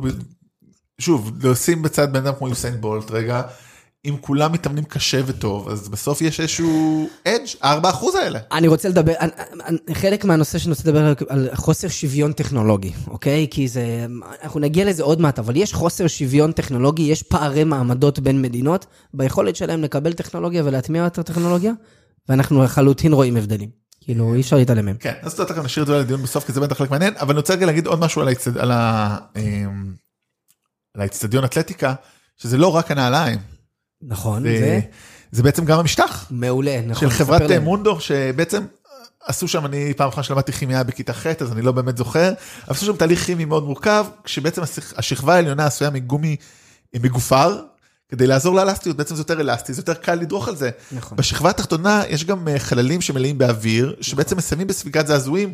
שוב, 0.98 1.46
לשים 1.46 1.82
בצד 1.82 2.12
בן 2.12 2.26
אדם 2.26 2.34
כמו 2.38 2.48
יוסיין 2.48 2.80
בולט, 2.80 3.10
רגע, 3.10 3.42
אם 4.04 4.16
כולם 4.20 4.52
מתאמנים 4.52 4.84
קשה 4.84 5.20
וטוב, 5.26 5.68
אז 5.68 5.88
בסוף 5.88 6.22
יש 6.22 6.40
איזשהו 6.40 7.08
אדג', 7.24 7.46
4% 7.62 7.66
האלה. 8.22 8.38
אני 8.52 8.68
רוצה 8.68 8.88
לדבר, 8.88 9.12
חלק 9.92 10.24
מהנושא 10.24 10.58
שאני 10.58 10.70
רוצה 10.70 10.82
לדבר 10.88 11.14
על, 11.28 11.48
חוסר 11.54 11.88
שוויון 11.88 12.32
טכנולוגי, 12.32 12.92
אוקיי? 13.06 13.46
כי 13.50 13.68
זה, 13.68 14.06
אנחנו 14.42 14.60
נגיע 14.60 14.84
לזה 14.84 15.02
עוד 15.02 15.20
מעט, 15.20 15.38
אבל 15.38 15.56
יש 15.56 15.74
חוסר 15.74 16.06
שוויון 16.06 16.52
טכנולוגי, 16.52 17.02
יש 17.02 17.22
פערי 17.22 17.64
מעמדות 17.64 18.18
בין 18.18 18.42
מדינות, 18.42 18.86
ביכולת 19.14 19.56
שלהם 19.56 19.82
לקבל 19.82 20.12
טכנולוגיה 20.12 20.62
ולהטמיע 20.64 21.06
את 21.06 21.18
הטכנולוגיה, 21.18 21.72
ואנחנו 22.28 22.64
לחלוטין 22.64 23.12
רואים 23.12 23.36
הבדלים. 23.36 23.68
כאילו, 24.00 24.34
אי 24.34 24.40
אפשר 24.40 24.56
להתעלם 24.56 24.84
מהם. 24.84 24.96
כן, 24.96 25.14
אז 25.22 25.34
תכף 25.34 25.64
נשאיר 25.64 25.82
את 25.82 25.86
זה 25.86 25.98
לדיון 25.98 26.22
בסוף, 26.22 26.44
כי 26.44 26.52
זה 26.52 26.60
בטח 26.60 26.78
חלק 26.78 26.90
מעניין, 26.90 27.14
אבל 27.16 27.30
אני 27.30 27.38
רוצה 27.40 27.54
רגע 27.54 27.66
להגיד 27.66 27.86
עוד 27.86 28.00
משהו 28.00 28.22
על 28.22 28.72
אמ, 29.36 29.94
על 30.94 31.00
האצטדיון 31.02 31.44
אתלטיקה, 31.44 31.94
שזה 32.36 32.58
לא 32.58 32.76
רק 32.76 32.90
הנעליים, 32.90 33.38
נכון, 34.02 34.42
זה- 34.42 34.48
זה 34.58 34.80
זה 35.32 35.42
בעצם 35.42 35.64
גם 35.64 35.78
המשטח. 35.78 36.26
מעולה, 36.30 36.80
נכון. 36.86 37.08
של 37.10 37.14
חברת. 37.16 37.50
מונדו, 37.50 38.00
שבעצם 38.00 38.62
עשו 39.26 39.48
שם, 39.48 39.66
אני 39.66 39.94
פעם 39.96 40.08
אחרונה 40.08 40.22
שלמדתי 40.22 40.52
כימיה 40.52 40.82
בכיתה 40.82 41.12
ח', 41.12 41.26
אז 41.26 41.52
אני 41.52 41.62
לא 41.62 41.72
באמת 41.72 41.96
זוכר, 41.96 42.32
עשו 42.66 42.86
שם 42.86 42.96
תהליך 42.96 43.24
כימי 43.24 43.44
מאוד 43.44 43.64
מורכב, 43.64 44.06
כשבעצם 44.24 44.62
השכ- 44.62 44.94
השכבה 44.96 45.34
העליונה 45.34 45.66
עשויה 45.66 45.90
מגומי 45.90 46.36
מגופר, 46.96 47.60
כדי 48.08 48.26
לעזור 48.26 48.54
לאלסטיות, 48.54 48.96
בעצם 48.96 49.14
זה 49.14 49.20
יותר 49.20 49.40
אלסטי, 49.40 49.72
זה 49.72 49.80
יותר 49.80 49.94
קל 49.94 50.14
לדרוך 50.14 50.48
על 50.48 50.56
זה. 50.56 50.70
נכון. 50.92 51.18
בשכבה 51.18 51.50
התחתונה 51.50 52.02
יש 52.08 52.24
גם 52.24 52.48
אה, 52.48 52.58
חללים 52.58 53.00
שמלאים 53.00 53.38
באוויר, 53.38 53.96
שבעצם 54.00 54.36
מסיימים 54.36 54.66
בספיגת 54.66 55.06
זעזועים. 55.06 55.52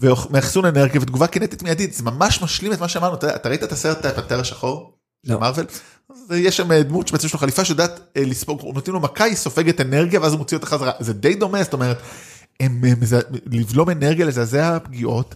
ומאחסון 0.00 0.64
אנרגיה 0.64 1.00
ותגובה 1.00 1.26
קינטית 1.26 1.62
מיידית, 1.62 1.94
זה 1.94 2.02
ממש 2.02 2.42
משלים 2.42 2.72
את 2.72 2.80
מה 2.80 2.88
שאמרנו, 2.88 3.14
אתה, 3.14 3.34
אתה 3.36 3.48
ראית 3.48 3.64
את 3.64 3.72
הסרט 3.72 4.04
הפנתר 4.04 4.40
השחור? 4.40 4.92
לא. 5.24 5.40
מארוול? 5.40 5.66
אז 6.10 6.16
יש 6.36 6.56
שם 6.56 6.72
אה, 6.72 6.82
דמות 6.82 7.08
שבעצם 7.08 7.26
יש 7.26 7.32
לו 7.32 7.38
חליפה 7.38 7.64
שיודעת 7.64 8.00
אה, 8.16 8.22
לספוג, 8.24 8.62
נותנים 8.74 8.94
לו 8.94 9.00
מכה, 9.00 9.24
היא 9.24 9.36
סופגת 9.36 9.80
אנרגיה 9.80 10.20
ואז 10.20 10.32
הוא 10.32 10.38
מוציא 10.38 10.56
אותה 10.56 10.66
חזרה, 10.66 10.92
זה 11.00 11.12
די 11.12 11.34
דומה, 11.34 11.62
זאת 11.62 11.72
אומרת, 11.72 11.98
הם, 12.60 12.84
הם, 12.84 13.04
זה, 13.04 13.20
לבלום 13.46 13.90
אנרגיה, 13.90 14.26
לזעזע 14.26 14.78
פגיעות, 14.78 15.34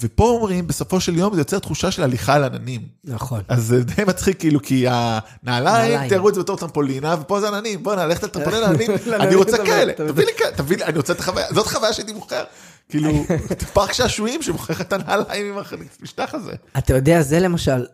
ופה 0.00 0.24
אומרים, 0.24 0.66
בסופו 0.66 1.00
של 1.00 1.18
יום 1.18 1.34
זה 1.34 1.40
יוצר 1.40 1.58
תחושה 1.58 1.90
של 1.90 2.02
הליכה 2.02 2.34
על 2.34 2.44
עננים. 2.44 2.80
נכון. 3.04 3.40
אז 3.48 3.64
זה 3.64 3.84
די 3.84 4.04
מצחיק 4.04 4.40
כאילו 4.40 4.62
כי 4.62 4.86
הנעליים 4.88 5.92
נעליים. 5.92 6.08
תיארו 6.08 6.28
את 6.28 6.34
זה 6.34 6.40
בתור 6.40 6.56
טרמפולינה 6.56 7.16
ופה 7.20 7.40
זה 7.40 7.48
עננים 7.48 7.82
בוא 7.82 7.94
נלכת 7.94 8.24
על 8.24 8.30
טרמפולין 8.30 8.62
עננים 8.62 8.90
אני 9.20 9.34
רוצה 9.34 9.56
כאלה 9.64 9.92
תביא 9.92 10.24
לי 10.26 10.32
כאלה 10.38 10.56
תביא 10.56 10.76
לי 10.76 10.84
אני 10.84 10.96
רוצה 10.96 11.12
את 11.12 11.20
החוויה 11.20 11.46
זאת 11.50 11.66
חוויה 11.66 11.92
שהייתי 11.92 12.12
מוכר 12.12 12.44
כאילו 12.88 13.24
פארק 13.72 13.92
שעשועים 13.92 14.42
שמוכר 14.42 14.80
את 14.80 14.92
הנעליים 14.92 15.52
עם 15.52 15.62
המשטח 16.00 16.34
הזה. 16.34 16.52
אתה 16.78 16.94
יודע, 16.94 17.22
זה 17.22 17.40
למשל, 17.40 17.84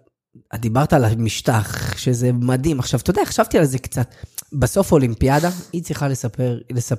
את 0.54 0.60
דיברת 0.60 0.92
על 0.92 1.04
המשטח, 1.04 1.96
שזה 1.96 2.32
מדהים. 2.32 2.78
עכשיו, 2.78 3.00
אתה 3.00 3.10
יודע, 3.10 3.24
חשבתי 3.24 3.58
על 3.58 3.64
זה 3.64 3.78
קצת. 3.78 4.14
בסוף 4.52 4.92
אולימפיאדה, 4.92 5.50
היא 5.72 5.82
צריכה 5.82 6.08
לספר, 6.08 6.58
לספ, 6.70 6.98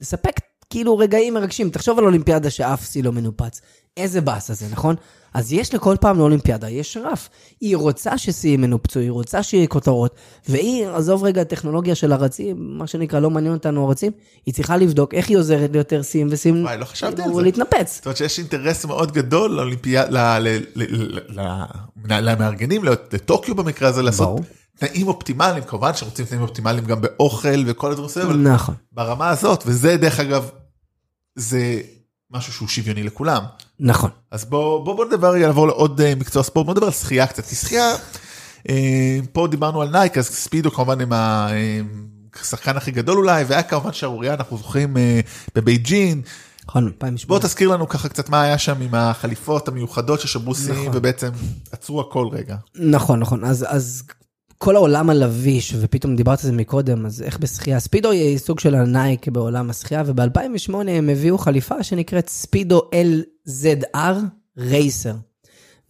לספק 0.00 0.34
כאילו 0.70 0.98
רגעים 0.98 1.34
מרגשים. 1.34 1.70
תחשוב 1.70 1.98
על 1.98 2.04
אולימפיאדה 2.04 2.50
שאף 2.50 2.84
שיא 2.90 3.04
לא 3.04 3.12
מנופץ. 3.12 3.60
איזה 3.96 4.20
באסה 4.20 4.54
זה, 4.54 4.66
נכון? 4.72 4.94
אז 5.34 5.52
יש 5.52 5.74
לכל 5.74 5.96
פעם 6.00 6.18
לאולימפיאדה, 6.18 6.70
יש 6.70 6.96
רף. 7.04 7.28
היא 7.60 7.76
רוצה 7.76 8.18
ששיאים 8.18 8.64
ינופצו, 8.64 9.00
היא 9.00 9.10
רוצה 9.10 9.42
שיהיה 9.42 9.66
כותרות, 9.66 10.14
והיא, 10.48 10.86
עזוב 10.88 11.24
רגע 11.24 11.40
הטכנולוגיה 11.40 11.94
של 11.94 12.12
הרצים, 12.12 12.56
מה 12.78 12.86
שנקרא, 12.86 13.20
לא 13.20 13.30
מעניין 13.30 13.54
אותנו 13.54 13.86
הרצים, 13.86 14.12
היא 14.46 14.54
צריכה 14.54 14.76
לבדוק 14.76 15.14
איך 15.14 15.28
היא 15.28 15.38
עוזרת 15.38 15.70
ליותר 15.72 16.02
שיאים 16.02 16.28
ושיאים, 16.30 16.64
וואי, 16.64 16.78
לא 16.78 16.84
חשבתי 16.84 17.22
על 17.22 17.28
כאילו, 17.28 17.36
זה. 17.36 17.42
להתנפץ. 17.42 17.94
זאת 17.96 18.06
אומרת 18.06 18.16
שיש 18.16 18.38
אינטרס 18.38 18.84
מאוד 18.84 19.12
גדול 19.12 19.50
לאולימפיאד, 19.50 20.12
ל- 20.12 20.18
ל- 20.18 20.60
ל- 20.74 21.18
ל- 21.18 21.18
ל- 22.10 22.30
למארגנים, 22.30 22.84
לטוקיו 22.84 23.54
במקרה 23.54 23.88
הזה, 23.88 24.02
לעשות. 24.02 24.40
תנאים 24.78 25.08
אופטימליים, 25.08 25.64
כמובן 25.64 25.94
שרוצים 25.94 26.24
תנאים 26.24 26.42
אופטימליים 26.42 26.84
גם 26.84 27.00
באוכל 27.00 27.62
וכל 27.66 27.90
הדברים 27.90 28.10
האלה, 28.16 28.28
אבל 28.28 28.36
נכון. 28.38 28.74
ברמה 28.92 29.28
הזאת, 29.28 29.62
וזה 29.66 29.96
דרך 29.96 30.20
אגב, 30.20 30.50
זה 31.36 31.80
משהו 32.30 32.52
שהוא 32.52 32.68
שוויוני 32.68 33.02
לכולם. 33.02 33.42
נכון. 33.80 34.10
אז 34.30 34.44
בוא 34.44 34.84
בוא 34.84 34.96
בוא 34.96 35.04
נדבר 35.04 35.30
רגע 35.30 35.46
לעבור 35.46 35.66
לעוד 35.66 36.00
אה, 36.00 36.14
מקצוע 36.14 36.42
ספורט 36.42 36.66
בוא 36.66 36.74
נדבר 36.74 36.86
על 36.86 36.92
שחייה 36.92 37.26
קצת 37.26 37.46
כי 37.46 37.54
שחייה 37.54 37.94
אה, 38.68 39.18
פה 39.32 39.46
דיברנו 39.50 39.82
על 39.82 39.88
נייק 39.88 40.18
אז 40.18 40.26
ספידו 40.26 40.70
כמובן 40.70 41.00
הם 41.00 41.12
השחקן 42.40 42.76
הכי 42.76 42.90
גדול 42.90 43.18
אולי 43.18 43.44
והיה 43.44 43.62
כמובן 43.62 43.92
שערוריה 43.92 44.34
אנחנו 44.34 44.56
זוכרים 44.56 44.96
אה, 44.96 45.20
בבייג'ין 45.54 46.22
נכון, 46.68 46.82
בוא 46.84 46.88
2008. 46.88 47.40
תזכיר 47.40 47.68
לנו 47.68 47.88
ככה 47.88 48.08
קצת 48.08 48.28
מה 48.28 48.42
היה 48.42 48.58
שם 48.58 48.80
עם 48.80 48.94
החליפות 48.94 49.68
המיוחדות 49.68 50.20
ששברו 50.20 50.54
שיאים 50.54 50.80
נכון. 50.80 50.96
ובעצם 50.96 51.30
עצרו 51.72 52.00
הכל 52.00 52.28
רגע. 52.32 52.56
נכון, 52.74 53.20
נכון. 53.20 53.44
אז, 53.44 53.66
אז 53.68 54.02
כל 54.62 54.76
העולם 54.76 55.10
הלביש, 55.10 55.74
ופתאום 55.80 56.16
דיברת 56.16 56.38
על 56.38 56.44
זה 56.44 56.52
מקודם, 56.52 57.06
אז 57.06 57.22
איך 57.22 57.38
בשחייה? 57.38 57.80
ספידו 57.80 58.10
היא 58.10 58.38
סוג 58.38 58.60
של 58.60 58.74
הנייק 58.74 59.28
בעולם 59.28 59.70
השחייה, 59.70 60.02
וב-2008 60.06 60.74
הם 60.88 61.08
הביאו 61.08 61.38
חליפה 61.38 61.82
שנקראת 61.82 62.28
ספידו 62.28 62.82
LZR 63.48 63.96
רייסר. 64.58 65.14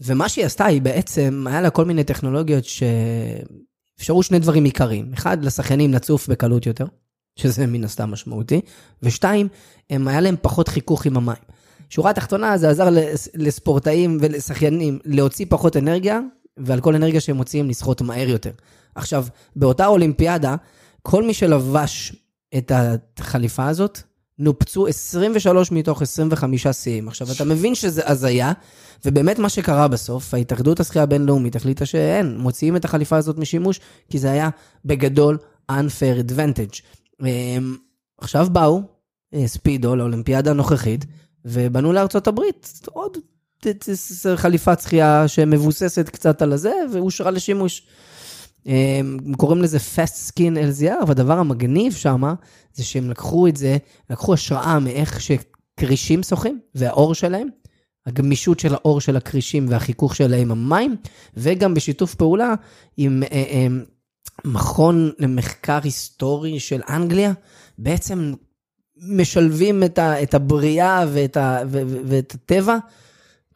ומה 0.01 0.29
שהיא 0.29 0.45
עשתה, 0.47 0.65
היא 0.65 0.83
בעצם, 0.83 1.45
היה 1.49 1.61
לה 1.61 1.71
כל 1.71 1.85
מיני 1.85 2.05
טכנולוגיות 2.05 2.65
שאפשרו 2.65 4.23
שני 4.23 4.39
דברים 4.39 4.65
עיקריים. 4.65 5.13
אחד, 5.15 5.45
לשחיינים 5.45 5.95
לצוף 5.95 6.29
בקלות 6.29 6.67
יותר, 6.67 6.87
שזה 7.37 7.67
מן 7.67 7.85
הסתם 7.85 8.11
משמעותי, 8.11 8.61
ושתיים, 9.03 9.49
הם, 9.91 10.09
היה 10.09 10.21
להם 10.21 10.37
פחות 10.43 10.69
חיכוך 10.69 11.07
עם 11.07 11.17
המים. 11.17 11.43
שורה 11.89 12.13
תחתונה, 12.13 12.59
זה 12.59 12.71
עזר 12.71 12.91
לס- 12.91 13.29
לספורטאים 13.35 14.19
ולשחיינים 14.21 14.99
להוציא 15.05 15.47
פחות 15.49 15.77
אנרגיה, 15.77 16.21
ועל 16.65 16.81
כל 16.81 16.95
אנרגיה 16.95 17.21
שהם 17.21 17.37
מוציאים 17.37 17.69
לשחות 17.69 18.03
מהר 18.03 18.29
יותר. 18.29 18.51
עכשיו, 18.95 19.27
באותה 19.57 19.87
אולימפיאדה, 19.87 20.57
כל 21.03 21.23
מי 21.27 21.35
שלבש 21.35 22.17
את 22.57 22.73
החליפה 23.19 23.69
הזאת, 23.69 24.01
נופצו 24.39 24.87
23 24.87 25.73
מתוך 25.73 26.03
25 26.03 26.67
שיאים. 26.67 27.09
עכשיו, 27.09 27.27
אתה 27.37 27.45
מבין 27.45 27.75
שזה 27.75 28.03
הזיה, 28.09 28.53
ובאמת 29.05 29.39
מה 29.39 29.49
שקרה 29.49 29.89
בסוף, 29.89 30.35
ההתאחדות 30.35 30.81
השחייה 30.81 31.03
הבינלאומית 31.03 31.57
החליטה 31.57 31.87
שאין, 31.87 32.39
מוציאים 32.39 32.77
את 32.77 32.85
החליפה 32.85 33.17
הזאת 33.17 33.39
משימוש, 33.39 33.81
כי 34.11 34.19
זה 34.19 34.31
היה 34.31 34.49
בגדול 34.85 35.39
unfair 35.71 36.31
advantage. 36.31 36.83
אמ, 37.23 37.77
עכשיו 38.19 38.47
באו 38.53 38.83
אה, 39.35 39.49
ספידו 39.49 39.97
לאולימפיאדה 39.97 40.51
הנוכחית, 40.51 41.05
ובנו 41.45 41.93
לארצות 41.93 42.29
הברית 42.29 42.81
עוד 42.93 43.17
חליפת 44.37 44.81
שחייה 44.81 45.29
שמבוססת 45.29 46.09
קצת 46.09 46.43
על 46.43 46.53
הזה, 46.53 46.73
ואושרה 46.93 47.31
לשימוש. 47.31 47.83
הם 48.67 49.35
קוראים 49.37 49.63
לזה 49.63 49.79
fast 49.79 50.31
skin 50.31 50.57
LZR, 50.57 51.05
והדבר 51.07 51.39
המגניב 51.39 51.93
שם, 51.93 52.23
זה 52.73 52.85
שהם 52.85 53.11
לקחו 53.11 53.49
את 53.49 53.57
זה, 53.57 53.77
לקחו 54.11 54.35
השראה 54.35 54.79
מאיך 54.79 55.21
שכרישים 55.21 56.23
שוחים, 56.23 56.61
והאור 56.75 57.15
שלהם, 57.15 57.49
הגמישות 58.07 58.61
של 58.61 58.75
האור 58.75 59.01
של 59.01 59.17
הכרישים 59.17 59.67
והחיכוך 59.69 60.17
שלהם 60.17 60.41
עם 60.41 60.51
המים, 60.51 60.97
וגם 61.37 61.75
בשיתוף 61.75 62.15
פעולה 62.15 62.55
עם 62.97 63.23
אה, 63.23 63.29
אה, 63.33 63.67
מכון 64.45 65.11
למחקר 65.19 65.79
היסטורי 65.85 66.61
של 66.61 66.81
אנגליה, 66.89 67.33
בעצם 67.79 68.35
משלבים 68.97 69.83
את, 70.23 70.35
הבריאה 70.35 71.05
ואת 71.11 72.35
הטבע, 72.35 72.77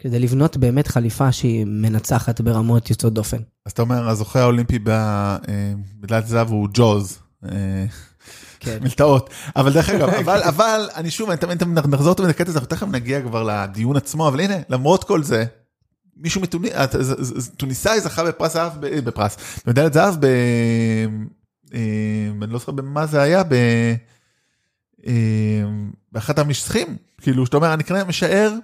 כדי 0.04 0.18
לבנות 0.18 0.56
באמת 0.56 0.86
חליפה 0.86 1.32
שהיא 1.32 1.64
מנצחת 1.68 2.40
ברמות 2.40 2.90
יוצאות 2.90 3.14
דופן. 3.14 3.36
אז 3.66 3.72
אתה 3.72 3.82
אומר 3.82 4.08
הזוכה 4.08 4.40
האולימפי 4.40 4.78
במדליית 4.82 6.26
זהב 6.26 6.48
הוא 6.48 6.68
ג'וז. 6.74 7.18
אה, 7.44 7.84
כן. 8.60 8.78
מלטעות 8.82 9.30
אבל 9.56 9.72
דרך 9.72 9.88
אגב 9.88 10.08
אבל 10.24 10.42
אבל 10.42 10.88
אני 10.94 11.10
שוב 11.10 11.30
אני 11.30 11.38
תמיד 11.38 11.58
תמיד 11.58 11.78
נחזור 11.78 12.14
תמיד 12.14 12.28
לקטע 12.28 12.50
הזה 12.50 12.58
אנחנו 12.58 12.76
תכף 12.76 12.86
נגיע 12.86 13.22
כבר 13.22 13.42
לדיון 13.42 13.96
עצמו 13.96 14.28
אבל 14.28 14.40
הנה 14.40 14.54
למרות 14.68 15.04
כל 15.04 15.22
זה. 15.22 15.44
מישהו 16.16 16.40
מתוניסאי 16.40 18.00
זכה 18.00 18.24
בפרס 18.24 18.52
זהב 18.52 18.72
בפרס 18.80 19.36
במדליית 19.66 19.92
זהב 19.92 20.14
ב... 20.20 20.24
אה, 21.74 21.80
אני 22.42 22.52
לא 22.52 22.58
זוכר 22.58 22.72
במה 22.72 23.06
זה 23.06 23.22
היה 23.22 23.42
ב... 23.44 23.54
אה, 25.06 25.62
באחת 26.12 26.38
המשחקים 26.38 26.96
כאילו 27.20 27.46
שאתה 27.46 27.56
אומר 27.56 27.74
אני 27.74 27.84
כנראה 27.84 28.04
משער 28.04 28.54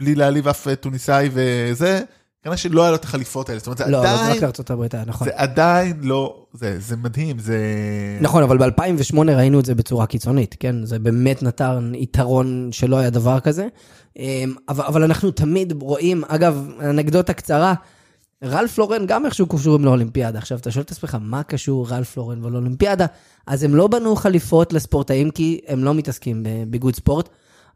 בלי 0.00 0.14
להעליב 0.14 0.48
אף 0.48 0.66
טוניסאי 0.80 1.28
וזה 1.32 2.00
כנראה 2.42 2.56
שלא 2.56 2.82
היה 2.82 2.90
לו 2.90 2.96
את 2.96 3.04
החליפות 3.04 3.48
האלה 3.48 3.58
זאת 3.58 3.66
אומרת 3.66 3.78
זה 3.78 3.84
לא, 3.86 3.90
לא, 3.90 4.02
זה 4.02 4.10
עדיין 4.10 4.36
רק 4.36 4.42
לארצות 4.42 4.70
הברית, 4.70 4.94
היה, 4.94 5.04
נכון. 5.06 5.28
זה 5.28 5.32
עדיין 5.36 6.00
לא 6.02 6.46
זה 6.52 6.76
זה 6.80 6.96
מדהים 6.96 7.38
זה 7.38 7.58
נכון, 8.20 8.42
אבל 8.42 8.58
ב-2008 8.58 9.16
ראינו 9.18 9.60
את 9.60 9.64
זה 9.64 9.74
בצורה 9.74 10.06
קיצונית, 10.06 10.56
כן? 10.60 10.84
זה 10.84 10.98
באמת 10.98 11.42
נתן 11.42 11.92
יתרון 11.94 12.68
שלא 12.72 12.96
היה 12.96 13.10
דבר 13.10 13.40
כזה. 13.40 13.66
אמ, 14.16 14.54
אבל, 14.68 14.84
אבל 14.84 15.02
אנחנו 15.02 15.30
תמיד 15.30 15.72
רואים, 15.82 16.22
אגב, 16.28 16.68
אנקדוטה 16.80 17.32
קצרה, 17.32 17.74
רלף 18.44 18.78
לורן 18.78 19.06
גם 19.06 19.26
איכשהו 19.26 19.46
קשורים 19.46 19.84
לאולימפיאדה. 19.84 20.38
עכשיו, 20.38 20.58
אתה 20.58 20.70
שואל 20.70 20.84
את 20.84 20.90
עצמך, 20.90 21.16
מה 21.20 21.42
קשור 21.42 21.88
רלף 21.88 22.16
לורן 22.16 22.44
ולאולימפיאדה? 22.44 23.06
אז 23.46 23.62
הם 23.62 23.74
לא 23.74 23.86
בנו 23.86 24.16
חליפות 24.16 24.72
לספורטאים, 24.72 25.30
כי 25.30 25.60
הם 25.66 25.84
לא 25.84 25.94
מתעסקים 25.94 26.42
בביגוד 26.42 26.94
ספורט, 26.96 27.28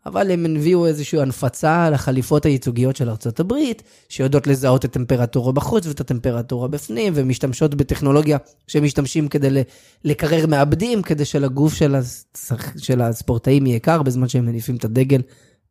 אבל 0.06 0.30
הם 0.30 0.56
הביאו 0.56 0.86
איזושהי 0.86 1.20
הנפצה 1.20 1.90
לחליפות 1.90 2.46
הייצוגיות 2.46 2.96
של 2.96 3.10
ארצות 3.10 3.40
הברית, 3.40 3.82
שיודעות 4.08 4.46
לזהות 4.46 4.84
את 4.84 4.90
הטמפרטורה 4.90 5.52
בחוץ 5.52 5.86
ואת 5.86 6.00
הטמפרטורה 6.00 6.68
בפנים, 6.68 7.12
ומשתמשות 7.16 7.74
בטכנולוגיה 7.74 8.38
שמשתמשים 8.66 9.28
כדי 9.28 9.62
לקרר 10.04 10.46
מעבדים, 10.46 11.02
כדי 11.02 11.24
שלגוף 11.24 11.74
של, 11.74 11.94
השח... 11.94 12.76
של 12.78 13.00
הספורטאים 13.00 13.66
יהיה 13.66 13.78
קר 13.78 14.02
בזמן 14.02 14.28
שהם 14.28 14.46
מניפים 14.46 14.76
את 14.76 14.84
הדגל 14.84 15.20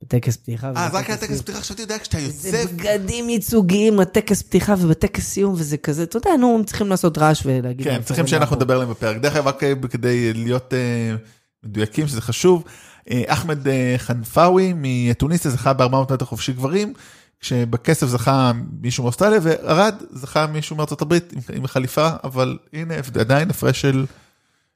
בטקס 0.04 0.38
פתיחה. 0.38 0.72
אה, 0.76 0.86
אז 0.88 0.94
רק 0.94 1.10
היה 1.10 1.18
ובטקס 1.18 1.30
טקס 1.30 1.42
פתיחה, 1.42 1.60
חשבתי, 1.60 1.82
יודע, 1.82 2.00
כשאתה 2.00 2.18
זה 2.30 2.58
יוצא... 2.58 2.74
בגדים 2.74 3.30
ייצוגיים 3.30 4.00
לטקס 4.00 4.42
פתיחה 4.42 4.76
ובטקס 4.80 5.24
סיום, 5.24 5.54
וזה 5.58 5.78
כזה, 5.78 6.04
אתה 6.04 6.18
יודע, 6.18 6.30
נו, 6.40 6.56
הם 6.58 6.64
צריכים 6.64 6.88
לעשות 6.88 7.18
רעש 7.18 7.42
ולהגיד... 7.46 7.86
כן, 7.86 7.92
להם, 7.94 8.04
צריכים 8.04 8.26
"פורן 8.26 8.28
שאנחנו 8.28 8.44
מאחור". 8.46 8.58
נדבר 8.58 8.74
עליהם 8.74 8.90
בפרק. 8.90 9.18
דרך 9.18 9.36
אגב, 9.36 9.48
רק 9.48 9.64
אה, 9.64 9.74
כדי 9.90 10.34
להיות 10.34 10.74
אה, 10.74 11.16
מדויקים, 11.64 12.08
שזה 12.08 12.22
חשוב, 12.22 12.64
אה, 13.12 13.24
אחמד 13.28 13.68
אה, 13.68 13.96
חנפאווי 13.98 14.74
מתוניסיה 14.76 15.52
זכה 15.52 15.74
ב-400 15.74 16.14
מטר 16.14 16.26
חופשי 16.26 16.54
גברים, 16.54 16.94
כשבכסף 17.40 18.08
זכה 18.08 18.52
מישהו 18.82 19.04
מאוסטרליה, 19.04 19.40
וארד 19.44 19.96
זכה 20.12 20.48
מישהו 20.48 20.76
מארצות 20.76 21.02
הברית 21.02 21.34
עם 21.54 21.68
חליפה, 21.68 22.10
אבל 22.24 22.58
הנה, 22.74 22.94
עדיין 23.20 23.50
הפרש 23.50 23.82
של... 23.82 24.06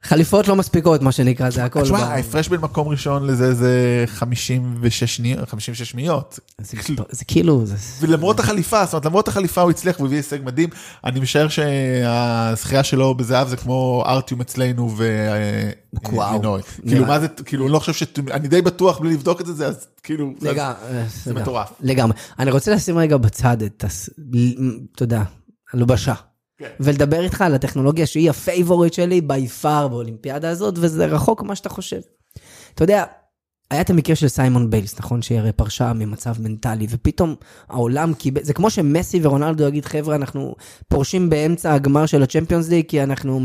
חליפות 0.03 0.47
לא 0.47 0.55
מספיקות, 0.55 1.01
מה 1.01 1.11
שנקרא, 1.11 1.49
זה 1.49 1.65
הכל. 1.65 1.81
תשמע, 1.81 1.97
ב- 1.97 2.01
ההפרש 2.01 2.47
בין 2.47 2.61
מקום 2.61 2.87
ראשון 2.87 3.27
לזה 3.27 3.53
זה 3.53 4.03
56 4.07 5.03
שניות, 5.03 5.49
56 5.49 5.89
שניות. 5.89 6.39
זה 7.11 7.25
כאילו, 7.25 7.65
זה... 7.65 7.75
ולמרות 7.99 8.39
החליפה, 8.39 8.85
זאת 8.85 8.93
אומרת, 8.93 9.05
למרות 9.05 9.27
החליפה 9.27 9.61
הוא 9.61 9.71
הצליח 9.71 9.99
והביא 9.99 10.17
הישג 10.17 10.37
מדהים. 10.43 10.69
אני 11.05 11.19
משער 11.19 11.47
שהזכייה 11.47 12.83
שלו 12.83 13.15
בזהב 13.15 13.47
זה 13.47 13.57
כמו 13.57 14.03
ארטיום 14.07 14.41
אצלנו 14.41 14.95
וואו. 14.97 16.29
ולינוי. 16.31 16.61
נראה. 16.83 16.89
כאילו, 16.89 17.05
מה 17.05 17.19
זה, 17.19 17.27
כאילו, 17.27 17.65
אני 17.65 17.73
לא 17.73 17.79
חושב 17.79 17.93
ש... 17.93 18.03
אני 18.31 18.47
די 18.47 18.61
בטוח 18.61 18.99
בלי 18.99 19.13
לבדוק 19.13 19.41
את 19.41 19.45
זה, 19.45 19.67
אז 19.67 19.87
כאילו... 20.03 20.33
זה 21.23 21.33
מטורף. 21.33 21.71
לגמרי. 21.81 22.17
אני 22.39 22.51
רוצה 22.51 22.75
לשים 22.75 22.97
רגע 22.97 23.17
בצד 23.17 23.61
את, 23.61 23.85
אתה 24.95 25.03
יודע, 25.03 25.23
הלבשה. 25.73 26.13
כן. 26.57 26.69
ולדבר 26.79 27.23
איתך 27.23 27.41
על 27.41 27.55
הטכנולוגיה 27.55 28.05
שהיא 28.05 28.29
ה 28.29 28.37
favorite 28.37 28.93
שלי 28.93 29.21
by 29.21 29.47
far 29.47 29.87
באולימפיאדה 29.87 30.49
הזאת, 30.49 30.73
וזה 30.77 31.05
רחוק 31.05 31.43
ממה 31.43 31.55
שאתה 31.55 31.69
חושב. 31.69 31.99
אתה 32.73 32.83
יודע, 32.83 33.03
היה 33.71 33.81
את 33.81 33.89
המקרה 33.89 34.15
של 34.15 34.27
סיימון 34.27 34.69
ביילס, 34.69 34.99
נכון? 34.99 35.21
שהיא 35.21 35.39
הרי 35.39 35.51
פרשה 35.51 35.93
ממצב 35.93 36.33
מנטלי, 36.39 36.87
ופתאום 36.89 37.35
העולם 37.69 38.13
קיבל, 38.13 38.43
זה 38.43 38.53
כמו 38.53 38.69
שמסי 38.69 39.19
ורונלדו 39.23 39.67
יגיד, 39.67 39.85
חבר'ה, 39.85 40.15
אנחנו 40.15 40.55
פורשים 40.87 41.29
באמצע 41.29 41.73
הגמר 41.73 42.05
של 42.05 42.23
הצ'מפיונס 42.23 42.69
ליג, 42.69 42.85
כי 42.87 43.03
אנחנו, 43.03 43.39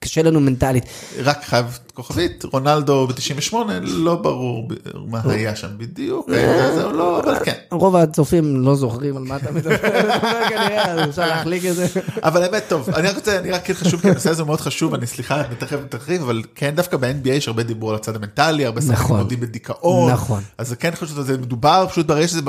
קשה 0.00 0.22
לנו 0.22 0.40
מנטלית. 0.40 0.84
רק 1.24 1.44
חייב 1.44 1.78
כוכבית, 1.94 2.44
רונלדו 2.44 3.06
ב-98, 3.06 3.54
לא 3.82 4.16
ברור 4.16 4.68
מה 5.06 5.20
היה 5.24 5.56
שם 5.56 5.68
בדיוק, 5.76 6.30
זה 6.30 6.84
או 6.84 6.92
לא, 6.92 7.20
אבל 7.20 7.44
כן. 7.44 7.52
רוב 7.70 7.96
הצופים 7.96 8.62
לא 8.62 8.74
זוכרים 8.74 9.16
על 9.16 9.22
מה 9.22 9.36
אתה 9.36 9.52
מדבר, 9.52 9.76
כנראה, 10.48 11.08
אפשר 11.08 11.26
להחליק 11.26 11.64
את 11.64 11.74
זה. 11.74 11.86
אבל 12.22 12.42
האמת 12.42 12.62
טוב, 12.68 12.90
אני 12.90 13.08
רק 13.08 13.16
רוצה, 13.16 13.38
אני 13.38 13.50
רק 13.50 13.64
כן 13.64 13.74
חשוב, 13.74 14.00
כי 14.00 14.10
הנושא 14.10 14.30
הזה 14.30 14.44
מאוד 14.44 14.60
חשוב, 14.60 14.94
אני 14.94 15.06
סליחה, 15.06 15.40
אני 15.40 15.54
תכף 15.54 15.76
תרחיב, 15.88 16.22
אבל 16.22 16.42
כן 16.54 16.74
דווקא 16.74 16.96
ב-NBA 16.96 17.28
יש 17.28 17.48
הרבה 17.48 17.62
דיבור 17.62 17.90
על 17.90 17.96
הצד 17.96 18.16
המנטלי, 18.16 18.66
הרבה 18.66 18.80
שחקנים 18.80 18.98
נכון. 19.00 19.20
מודים 19.20 19.40
בדיכאון, 19.40 20.12
נכון. 20.12 20.42
אז 20.58 20.68
זה 20.68 20.76
כן 20.76 20.90
חשוב 20.94 21.08
שזה 21.08 21.38
מדובר 21.38 21.86
פשוט 21.90 22.06
ברגע 22.06 22.28
שזה, 22.28 22.40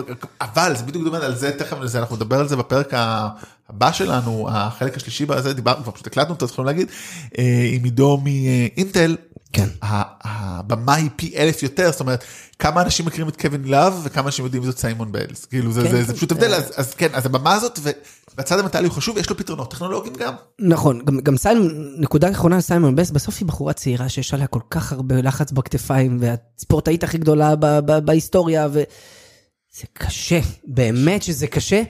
אבל 0.41 0.75
זה 0.75 0.83
בדיוק 0.83 1.03
דומה 1.03 1.17
על 1.17 1.35
זה, 1.35 1.51
תכף 1.51 1.77
זה, 1.83 1.99
אנחנו 1.99 2.15
נדבר 2.15 2.39
על 2.39 2.47
זה 2.47 2.55
בפרק 2.55 2.93
הבא 3.69 3.91
שלנו, 3.91 4.47
החלק 4.51 4.97
השלישי 4.97 5.25
בזה, 5.25 5.53
דיברנו, 5.53 5.83
כבר 5.83 5.91
פשוט 5.91 6.07
הקלטנו 6.07 6.33
אותו, 6.33 6.47
צריכים 6.47 6.65
להגיד, 6.65 6.87
אה, 7.37 7.69
עם 7.73 7.83
עידו 7.83 8.21
מאינטל, 8.23 9.15
כן. 9.53 9.67
הבמה 9.81 10.95
היא 10.95 11.09
פי 11.15 11.33
אלף 11.37 11.63
יותר, 11.63 11.91
זאת 11.91 11.99
אומרת, 11.99 12.23
כמה 12.59 12.81
אנשים 12.81 13.05
מכירים 13.05 13.29
את 13.29 13.41
קווין 13.41 13.63
לאב 13.63 14.01
וכמה 14.03 14.25
אנשים 14.25 14.45
יודעים 14.45 14.63
זאת 14.63 14.77
סיימון 14.77 15.11
ביילס, 15.11 15.45
כאילו 15.45 15.71
זה, 15.71 15.83
כן, 15.83 15.91
זה, 15.91 16.03
זה 16.03 16.07
כן. 16.07 16.13
פשוט 16.13 16.31
הבדל, 16.31 16.53
אז, 16.53 16.71
אז 16.75 16.93
כן, 16.93 17.07
אז 17.13 17.25
הבמה 17.25 17.53
הזאת, 17.53 17.79
והצד 18.37 18.59
המנטלי 18.59 18.87
הוא 18.87 18.93
חשוב, 18.93 19.17
יש 19.17 19.29
לו 19.29 19.37
פתרונות 19.37 19.71
טכנולוגיים 19.71 20.15
גם. 20.15 20.33
נכון, 20.59 21.05
גם, 21.05 21.19
גם 21.19 21.37
סיימון, 21.37 21.95
נקודה 21.97 22.31
אחרונה 22.31 22.61
סיימון 22.61 22.95
בס, 22.95 23.11
בסוף 23.11 23.37
היא 23.39 23.47
בחורה 23.47 23.73
צעירה 23.73 24.09
שיש 24.09 24.33
עליה 24.33 24.47
כל 24.47 24.59
כך 24.69 24.91
הרבה 24.91 25.15
לחץ 25.21 25.51
בכתפיים, 25.51 26.17
והספורטאית 26.21 27.03
הכי 27.03 27.17
גדולה 27.17 27.55
ב, 27.55 27.65
ב, 27.65 27.99
בהיסטוריה, 27.99 28.67
וזה 28.71 29.85
קשה, 29.93 30.39
באמת 30.67 31.23
שזה 31.23 31.47
קשה. 31.47 31.81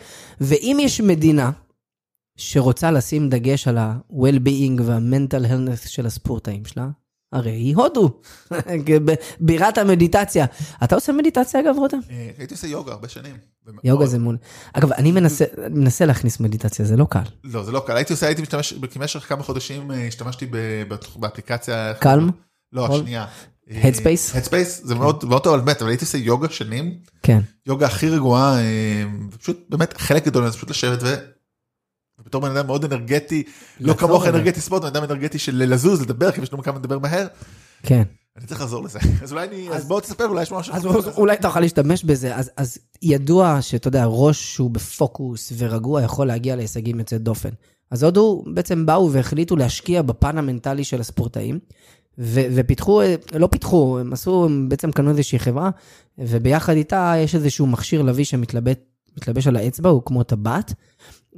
ואם 0.41 0.77
יש 0.81 1.01
מדינה 1.01 1.51
שרוצה 2.39 2.91
לשים 2.91 3.29
דגש 3.29 3.67
על 3.67 3.77
ה-well-being 3.77 4.81
וה-mental 4.81 5.45
health 5.45 5.87
של 5.87 6.05
הספורטאים 6.05 6.65
שלה, 6.65 6.87
הרי 7.33 7.51
היא 7.51 7.75
הודו, 7.75 8.21
בירת 9.39 9.77
המדיטציה. 9.77 10.45
אתה 10.83 10.95
עושה 10.95 11.11
מדיטציה 11.11 11.59
אגב, 11.59 11.75
רותם? 11.77 11.97
אה, 12.09 12.29
הייתי 12.37 12.53
עושה 12.53 12.67
יוגה 12.67 12.91
הרבה 12.91 13.07
שנים. 13.07 13.35
יוגה 13.83 14.05
זה 14.05 14.19
מול... 14.19 14.37
אגב, 14.73 14.91
אני 14.91 15.11
מנסה, 15.69 16.05
להכניס 16.05 16.39
מדיטציה, 16.39 16.85
זה 16.85 16.97
לא 16.97 17.05
קל. 17.09 17.19
לא, 17.43 17.63
זה 17.63 17.71
לא 17.71 17.83
קל, 17.87 17.95
הייתי 17.95 18.13
עושה, 18.13 18.25
הייתי 18.25 18.41
משתמש, 18.41 18.73
במשך 18.73 19.19
כמה 19.19 19.43
חודשים 19.43 19.91
אה, 19.91 20.07
השתמשתי 20.07 20.45
באפליקציה. 21.19 21.93
קלם? 21.93 22.29
לא? 22.73 22.95
השנייה. 22.95 23.25
Headspace? 23.69 24.35
Headspace, 24.35 24.83
זה 24.83 24.95
מאוד 24.95 25.25
מאוד 25.25 25.43
טוב, 25.43 25.53
אבל 25.53 25.63
באמת, 25.63 25.81
אבל 25.81 25.89
הייתי 25.89 26.05
עושה 26.05 26.17
יוגה 26.17 26.49
שנים, 26.49 26.97
כן. 27.23 27.39
יוגה 27.65 27.85
הכי 27.85 28.09
רגועה, 28.09 28.59
אה, 28.59 29.03
ופשוט 29.31 29.65
באמת 29.69 29.97
חלק 29.97 30.25
גדול 30.25 30.43
מזה 30.43 30.51
זה 30.51 30.57
פשוט 30.57 30.69
לשבת 30.69 30.99
ו... 32.19 32.21
ובתור 32.21 32.41
בן 32.41 32.57
אדם 32.57 32.67
מאוד 32.67 32.85
אנרגטי, 32.93 33.43
לא 33.79 33.93
כמוך. 33.93 34.27
אנרגטי 34.27 34.61
ספורט, 34.61 34.81
בן 34.81 34.87
אדם 34.87 35.03
אנרגטי 35.03 35.39
של 35.39 35.63
לזוז, 35.73 36.01
לדבר, 36.01 36.31
כי 36.31 36.41
יש 36.41 36.53
לנו 36.53 36.63
כמה 36.63 36.79
לדבר 36.79 36.99
מהר, 36.99 37.27
כן. 37.83 38.03
אני 38.37 38.47
צריך 38.47 38.61
לחזור 38.61 38.83
לזה. 38.83 38.99
אז 39.23 39.31
אולי 39.31 39.47
אני, 39.47 39.69
אז 39.69 39.87
בוא 39.87 40.01
תספר, 40.01 40.25
אולי 40.25 40.41
יש 40.41 40.51
משהו. 40.51 40.73
אז 40.73 40.85
אולי 41.17 41.37
תוכל 41.37 41.59
להשתמש 41.59 42.03
בזה. 42.03 42.35
אז, 42.35 42.77
ידוע 43.01 43.61
שאתה 43.61 43.87
יודע, 43.87 44.05
ראש 44.05 44.55
שהוא 44.55 44.71
בפוקוס 44.71 45.53
ורגוע 45.57 46.01
יכול 46.01 46.27
להגיע 46.27 46.55
להישגים 46.55 46.99
יוצאי 46.99 47.17
דופן. 47.17 47.49
אז 47.91 48.03
הודו 48.03 48.43
בעצם 48.53 48.85
באו 48.85 49.11
והחליטו 49.11 49.55
להשקיע 49.55 50.01
בפן 50.01 50.37
המנטלי 50.37 50.83
של 50.83 50.99
הספורטאים, 50.99 51.59
ו- 52.17 52.45
ופיתחו, 52.55 53.01
לא 53.35 53.47
פיתחו, 53.47 53.99
הם 53.99 54.13
עשו, 54.13 54.45
הם 54.45 54.69
בעצם 54.69 54.91
קנו 54.91 55.09
איזושהי 55.09 55.39
חברה, 55.39 55.69
וביחד 56.17 56.73
איתה 56.73 57.13
יש 57.17 57.35
איזשהו 57.35 57.67
מכשיר 57.67 58.01
לביא 58.01 58.25
שמתלבט 58.25 58.79
מתלבש 59.17 59.47
על 59.47 59.55
האצבע, 59.55 59.89
הוא 59.89 60.01
כמו 60.05 60.23
טבעת, 60.23 60.73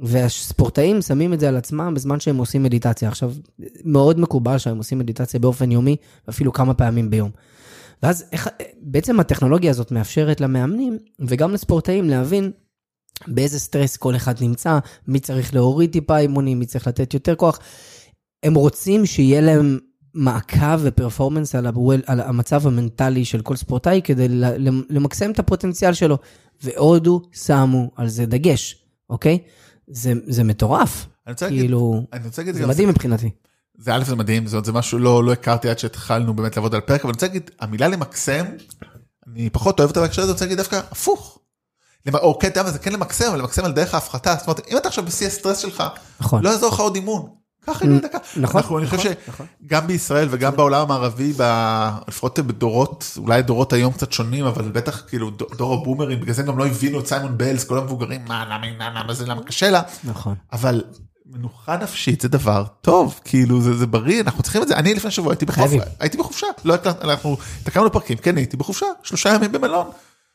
והספורטאים 0.02 1.02
שמים 1.02 1.32
את 1.32 1.40
זה 1.40 1.48
על 1.48 1.56
עצמם 1.56 1.94
בזמן 1.94 2.20
שהם 2.20 2.36
עושים 2.36 2.62
מדיטציה. 2.62 3.08
עכשיו, 3.08 3.32
מאוד 3.84 4.20
מקובל 4.20 4.58
שהם 4.58 4.78
עושים 4.78 4.98
מדיטציה 4.98 5.40
באופן 5.40 5.70
יומי, 5.70 5.96
ואפילו 6.26 6.52
כמה 6.52 6.74
פעמים 6.74 7.10
ביום. 7.10 7.30
ואז 8.02 8.24
איך, 8.32 8.48
בעצם 8.82 9.20
הטכנולוגיה 9.20 9.70
הזאת 9.70 9.92
מאפשרת 9.92 10.40
למאמנים 10.40 10.98
וגם 11.18 11.52
לספורטאים 11.54 12.10
להבין 12.10 12.50
באיזה 13.26 13.60
סטרס 13.60 13.96
כל 13.96 14.16
אחד 14.16 14.34
נמצא, 14.40 14.78
מי 15.08 15.20
צריך 15.20 15.54
להוריד 15.54 15.92
טיפה 15.92 16.18
אימונים, 16.18 16.58
מי 16.58 16.66
צריך 16.66 16.86
לתת 16.86 17.14
יותר 17.14 17.34
כוח. 17.34 17.58
הם 18.42 18.54
רוצים 18.54 19.06
שיהיה 19.06 19.40
להם 19.40 19.78
מעקב 20.14 20.78
ופרפורמנס 20.82 21.54
על, 21.54 21.66
ה- 21.66 21.70
על 22.06 22.20
המצב 22.20 22.66
המנטלי 22.66 23.24
של 23.24 23.42
כל 23.42 23.56
ספורטאי 23.56 24.00
כדי 24.04 24.26
למקסם 24.90 25.30
את 25.30 25.38
הפוטנציאל 25.38 25.92
שלו. 25.92 26.18
והודו 26.62 27.22
שמו 27.32 27.90
על 27.96 28.08
זה 28.08 28.26
דגש, 28.26 28.84
אוקיי? 29.10 29.38
זה, 29.88 30.12
זה 30.26 30.44
מטורף. 30.44 31.06
אני 31.26 31.32
רוצה 31.32 31.46
להגיד, 31.46 31.60
כאילו, 31.60 32.06
אני 32.12 32.24
רוצה 32.24 32.42
להגיד, 32.42 32.54
זה 32.54 32.66
מדהים 32.66 32.88
מבחינתי. 32.88 33.30
זה 33.78 33.94
א' 33.94 34.04
זה 34.04 34.16
מדהים, 34.16 34.46
זאת 34.46 34.52
אומרת, 34.52 34.64
זה 34.64 34.72
משהו 34.72 34.98
לא, 34.98 35.24
לא 35.24 35.32
הכרתי 35.32 35.68
עד 35.70 35.78
שהתחלנו 35.78 36.34
באמת 36.36 36.56
לעבוד 36.56 36.74
על 36.74 36.80
פרק, 36.80 37.00
אבל 37.00 37.08
אני 37.08 37.14
רוצה 37.14 37.26
להגיד, 37.26 37.50
המילה 37.60 37.88
למקסם, 37.88 38.44
אני 39.28 39.50
פחות 39.50 39.78
אוהב 39.80 39.90
אותה 39.90 40.00
בהקשר 40.00 40.22
הזה, 40.22 40.30
אני 40.30 40.34
רוצה 40.34 40.44
להגיד 40.44 40.58
דווקא 40.58 40.80
הפוך. 40.90 41.38
למ- 42.06 42.14
או 42.16 42.38
כן, 42.38 42.48
אתה 42.48 42.60
יודע 42.60 42.68
מה, 42.70 42.72
זה 42.72 42.78
כן 42.78 42.92
למקסם, 42.92 43.24
אבל 43.28 43.38
למקסם 43.38 43.64
על 43.64 43.72
דרך 43.72 43.94
ההפחתה, 43.94 44.34
זאת 44.38 44.46
אומרת, 44.46 44.60
אם 44.70 44.76
אתה 44.76 44.88
עכשיו 44.88 45.04
בשיא 45.04 45.26
הסטרס 45.26 45.58
שלך, 45.58 45.82
נכון. 46.20 46.42
לא 46.44 46.48
יעזור 46.48 46.68
לך 46.72 46.80
עוד 46.80 46.94
אימון. 46.94 47.28
קח 47.66 47.82
אימון 47.82 47.98
דקה. 47.98 48.18
נכון, 48.36 48.60
אנחנו, 48.60 48.78
אני 48.78 48.86
חושב 48.86 49.12
נכון, 49.28 49.46
שגם 49.66 49.86
בישראל 49.86 50.28
וגם 50.30 50.56
בעולם 50.56 50.80
המערבי, 50.80 51.32
לפחות 52.08 52.38
בדורות, 52.38 53.18
אולי 53.18 53.42
דורות 53.42 53.72
היום 53.72 53.92
קצת 53.92 54.12
שונים, 54.12 54.44
אבל 54.44 54.68
בטח 54.68 55.02
כאילו 55.08 55.30
דור 55.30 55.74
הבומרים, 55.74 56.20
בגלל 56.20 56.34
זה 56.34 56.42
הם 56.42 56.48
גם 56.48 56.58
לא 56.58 56.66
הבינו 56.66 57.00
את 57.00 57.06
סיימון 57.06 57.38
ביילס, 57.38 57.64
כל 57.64 57.78
המבוגרים, 57.78 58.20
מה, 58.28 58.44
למה, 58.44 58.66
למה, 58.66 59.00
למה 59.00 59.14
זה, 59.14 59.26
למה 59.26 59.42
קשה 59.42 59.70
לה. 59.70 59.82
נכון. 60.04 60.34
אבל 60.52 60.82
מנוחה 61.26 61.76
נפשית 61.76 62.20
זה 62.20 62.28
דבר 62.28 62.64
טוב, 62.80 63.20
כאילו 63.24 63.60
זה, 63.60 63.76
זה 63.76 63.86
בריא, 63.86 64.20
אנחנו 64.20 64.42
צריכים 64.42 64.62
את 64.62 64.68
זה. 64.68 64.76
אני 64.76 64.94
לפני 64.94 65.10
שבוע 65.10 65.32
הייתי 65.32 65.46
בחופשה. 65.46 65.82
הייתי 66.00 66.16
בחופשה, 66.16 66.46
לא 66.64 66.74
אנחנו 67.00 67.36
תקענו 67.62 67.92
פרקים, 67.92 68.18
כן 68.18 68.36
הייתי 68.36 68.56
בחופשה, 68.56 68.86
שלושה 69.02 69.34
ימים 69.34 69.52
במלון. 69.52 69.86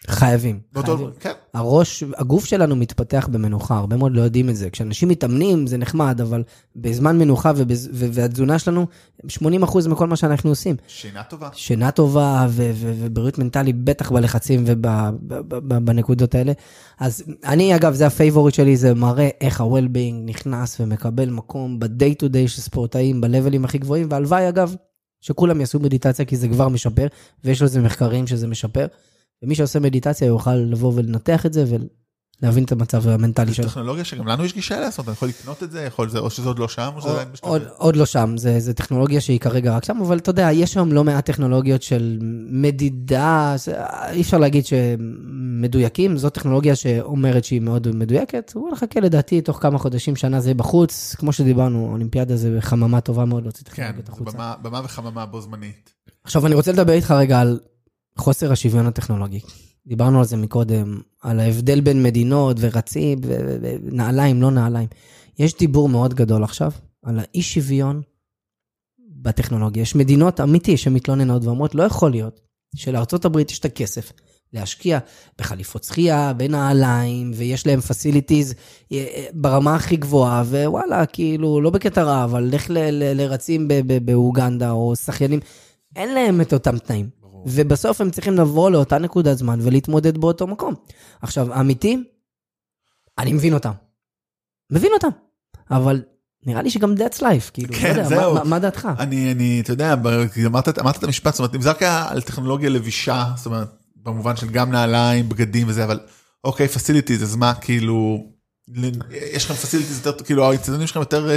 חייבים. 0.07 0.59
באותו- 0.73 0.95
חייבים. 0.97 1.13
כן. 1.19 1.31
הראש, 1.53 2.03
הגוף 2.17 2.45
שלנו 2.45 2.75
מתפתח 2.75 3.27
במנוחה, 3.31 3.77
הרבה 3.77 3.97
מאוד 3.97 4.11
לא 4.15 4.21
יודעים 4.21 4.49
את 4.49 4.55
זה. 4.55 4.69
כשאנשים 4.69 5.09
מתאמנים 5.09 5.67
זה 5.67 5.77
נחמד, 5.77 6.21
אבל 6.21 6.43
בזמן 6.75 7.17
מנוחה 7.17 7.51
ובז, 7.55 7.89
ו, 7.93 8.07
והתזונה 8.13 8.59
שלנו, 8.59 8.85
80% 9.27 9.87
מכל 9.89 10.07
מה 10.07 10.15
שאנחנו 10.15 10.49
עושים. 10.49 10.75
שינה 10.87 11.23
טובה. 11.23 11.49
שינה 11.53 11.91
טובה 11.91 12.47
ו, 12.49 12.71
ו, 12.73 12.93
ובריאות 12.99 13.37
מנטלית, 13.37 13.83
בטח 13.83 14.11
בלחצים 14.11 14.63
ובנקודות 14.65 16.35
האלה. 16.35 16.51
אז 16.99 17.23
אני, 17.45 17.75
אגב, 17.75 17.93
זה 17.93 18.07
ה 18.07 18.13
favorite 18.13 18.55
שלי, 18.55 18.77
זה 18.77 18.93
מראה 18.93 19.29
איך 19.41 19.61
ה-well-being 19.61 20.15
נכנס 20.25 20.77
ומקבל 20.79 21.29
מקום 21.29 21.79
ב-day 21.79 22.23
to 22.23 22.29
day 22.29 22.47
של 22.47 22.61
ספורטאים, 22.61 23.21
ב 23.21 23.28
levels 23.28 23.65
הכי 23.65 23.77
גבוהים, 23.77 24.07
והלוואי, 24.11 24.49
אגב, 24.49 24.75
שכולם 25.21 25.59
יעשו 25.59 25.79
מדיטציה, 25.79 26.25
כי 26.25 26.37
זה 26.37 26.47
כבר 26.47 26.67
משפר, 26.69 27.07
ויש 27.43 27.61
לזה 27.61 27.81
מחקרים 27.81 28.27
שזה 28.27 28.47
משפר. 28.47 28.85
ומי 29.43 29.56
שעושה 29.56 29.80
מדיטציה 29.80 30.28
יוכל 30.28 30.56
לבוא 30.56 30.91
ולנתח 30.95 31.45
את 31.45 31.54
זה 31.54 31.65
ולהבין 32.41 32.63
את 32.63 32.71
המצב 32.71 33.08
המנטלי 33.08 33.50
זו 33.50 33.56
שלו. 33.56 33.65
טכנולוגיה 33.65 34.04
שגם 34.06 34.28
לנו 34.28 34.45
יש 34.45 34.54
גישה 34.54 34.76
אומרת, 34.76 35.08
אני 35.08 35.13
יכול 35.13 35.28
לקנות 35.30 35.63
את 35.63 35.71
זה, 35.71 35.82
יכול 35.82 36.10
זה, 36.10 36.19
או 36.19 36.30
שזה 36.30 36.47
עוד 36.47 36.60
לא 36.60 36.67
שם, 36.67 36.89
או 36.95 37.02
שזה 37.02 37.12
עדיין 37.12 37.28
בשלב. 37.34 37.50
עוד, 37.50 37.62
עוד 37.78 37.95
לא 37.95 38.06
שם, 38.06 38.34
זה, 38.38 38.60
זה 38.60 38.73
טכנולוגיה 38.73 39.21
שהיא 39.21 39.39
כרגע 39.39 39.76
רק 39.76 39.86
שם, 39.86 39.97
אבל 40.02 40.17
אתה 40.17 40.30
יודע, 40.30 40.50
יש 40.54 40.73
שם 40.73 40.91
לא 40.91 41.04
מעט 41.04 41.26
טכנולוגיות 41.26 41.84
של 41.84 42.17
מדידה, 42.52 43.54
זה- 43.58 43.76
אי 44.12 44.21
אפשר 44.21 44.38
להגיד 44.38 44.65
שמדויקים, 44.65 46.17
זו 46.17 46.30
טכנולוגיה 46.30 46.76
שאומרת 46.76 47.43
שהיא 47.43 47.62
מאוד 47.62 47.95
מדויקת, 47.95 48.52
בוא 48.56 48.71
נחכה 48.71 49.00
לדעתי, 49.00 49.41
תוך 49.41 49.58
כמה 49.62 49.78
חודשים, 49.78 50.15
שנה 50.15 50.39
זה 50.41 50.54
בחוץ, 50.54 51.15
כמו 51.17 51.34
שדיברנו, 51.34 51.89
אולימפיאדה 51.91 52.36
זה 52.36 52.58
חממה 52.60 53.02
טובה 53.02 53.26
מאוד 53.26 53.43
להוציא 53.43 53.63
כן, 53.65 53.71
טכנולוגיות 53.71 54.10
החוצה. 54.10 54.32
במה- 54.38 54.56
במה 54.62 54.82
וחממה 54.84 55.26
בו 55.26 55.41
זמנית. 55.41 55.93
עכשיו, 56.23 56.45
אני 56.47 56.56
רוצה 56.56 56.71
לדבר 56.71 56.93
איתך 56.93 57.12
רגע 57.12 57.39
על 57.41 57.60
חוסר 58.17 58.51
השוויון 58.51 58.86
הטכנולוגי. 58.88 59.39
דיברנו 59.88 60.19
על 60.19 60.25
זה 60.25 60.38
מקודם, 60.38 61.01
על 61.21 61.39
ההבדל 61.39 61.82
בין 61.82 62.03
מדינות 62.03 62.58
ורצים, 62.60 63.19
ונעליים, 63.23 64.41
לא 64.41 64.51
נעליים. 64.51 64.88
יש 65.39 65.58
דיבור 65.58 65.89
מאוד 65.89 66.13
גדול 66.13 66.43
עכשיו 66.43 66.71
על 67.03 67.19
האי 67.19 67.41
שוויון 67.41 68.01
בטכנולוגיה. 69.21 69.82
יש 69.82 69.95
מדינות 69.95 70.39
אמיתי 70.39 70.77
שמתלוננות 70.77 71.43
ואומרות, 71.43 71.75
לא 71.75 71.84
יכול 71.84 72.12
להיות 72.12 72.39
שלארצות 72.75 73.25
הברית 73.25 73.51
יש 73.51 73.60
את 73.60 73.65
הכסף 73.65 74.12
להשקיע 74.53 74.99
בחליפות 75.39 75.84
שחייה, 75.84 76.34
בנעליים, 76.34 77.32
ויש 77.36 77.67
להם 77.67 77.82
פסיליטיז 77.82 78.53
ברמה 79.34 79.75
הכי 79.75 79.95
גבוהה, 79.95 80.41
ווואלה, 80.41 81.06
כאילו, 81.06 81.62
לא 81.62 81.69
בקטע 81.69 82.03
רע, 82.03 82.23
אבל 82.23 82.49
לך 82.51 82.65
לרצים 82.91 83.67
באוגנדה, 84.06 84.71
או 84.71 84.95
שחיינים, 84.95 85.39
אין 85.95 86.13
להם 86.13 86.41
את 86.41 86.53
אותם 86.53 86.77
תנאים. 86.77 87.10
ברור. 87.38 87.47
ובסוף 87.50 88.02
הם 88.02 88.12
צריכים 88.12 88.34
לבוא 88.34 88.71
לאותה 88.71 88.97
נקודת 88.97 89.38
זמן 89.38 89.60
ולהתמודד 89.62 90.17
באותו 90.17 90.47
מקום. 90.47 90.73
עכשיו, 91.21 91.60
אמיתי, 91.60 92.04
אני 93.17 93.34
מבין 93.34 93.54
אותם. 93.54 93.71
מבין 94.71 94.91
אותם. 94.93 95.10
אבל 95.71 96.02
נראה 96.45 96.62
לי 96.62 96.69
שגם 96.69 96.93
that's 96.93 97.19
life, 97.19 97.52
כאילו, 97.54 97.73
כן, 97.73 97.84
לא 97.84 97.89
יודע, 97.89 98.04
זהו. 98.04 98.34
מה, 98.34 98.43
מה, 98.43 98.50
מה 98.50 98.60
דעתך? 98.60 98.88
אני, 99.00 99.32
אני, 99.32 99.60
אתה 99.60 99.73
יודע, 99.73 99.93
אמרת, 100.45 100.80
אמרת 100.80 100.97
את 100.97 101.04
המשפט, 101.04 101.34
זאת 101.34 101.39
אומרת, 101.39 101.56
אם 101.56 101.62
זה 101.62 101.69
רק 101.69 101.82
היה 101.82 102.06
על 102.10 102.21
טכנולוגיה 102.21 102.69
לבישה, 102.69 103.26
זאת 103.36 103.45
אומרת, 103.45 103.67
במובן 103.95 104.36
של 104.36 104.47
גם 104.47 104.71
נעליים, 104.71 105.30
בגדים 105.30 105.67
וזה, 105.69 105.84
אבל 105.84 106.00
אוקיי, 106.43 106.67
פסיליטיז, 106.67 107.23
אז 107.23 107.36
מה, 107.36 107.54
כאילו, 107.54 108.28
יש 109.12 109.45
לכם 109.45 109.54
פסיליטיז 109.54 110.06
יותר, 110.06 110.23
כאילו 110.23 110.45
האיצטדיונים 110.50 110.88
שלכם 110.88 111.00
יותר, 111.00 111.30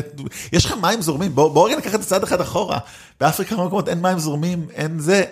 יש 0.53 0.65
לכם 0.65 0.83
מים 0.83 1.03
זורמים, 1.03 1.35
בואו 1.35 1.51
בוא 1.51 1.67
רגע 1.69 1.77
ניקח 1.77 1.95
את 1.95 2.03
זה 2.03 2.09
צעד 2.09 2.23
אחד 2.23 2.41
אחורה. 2.41 2.79
באפריקה 3.21 3.57
במקומות 3.57 3.89
אין 3.89 4.01
מים 4.03 4.19
זורמים, 4.19 4.67
אין 4.71 4.99
זה. 4.99 5.25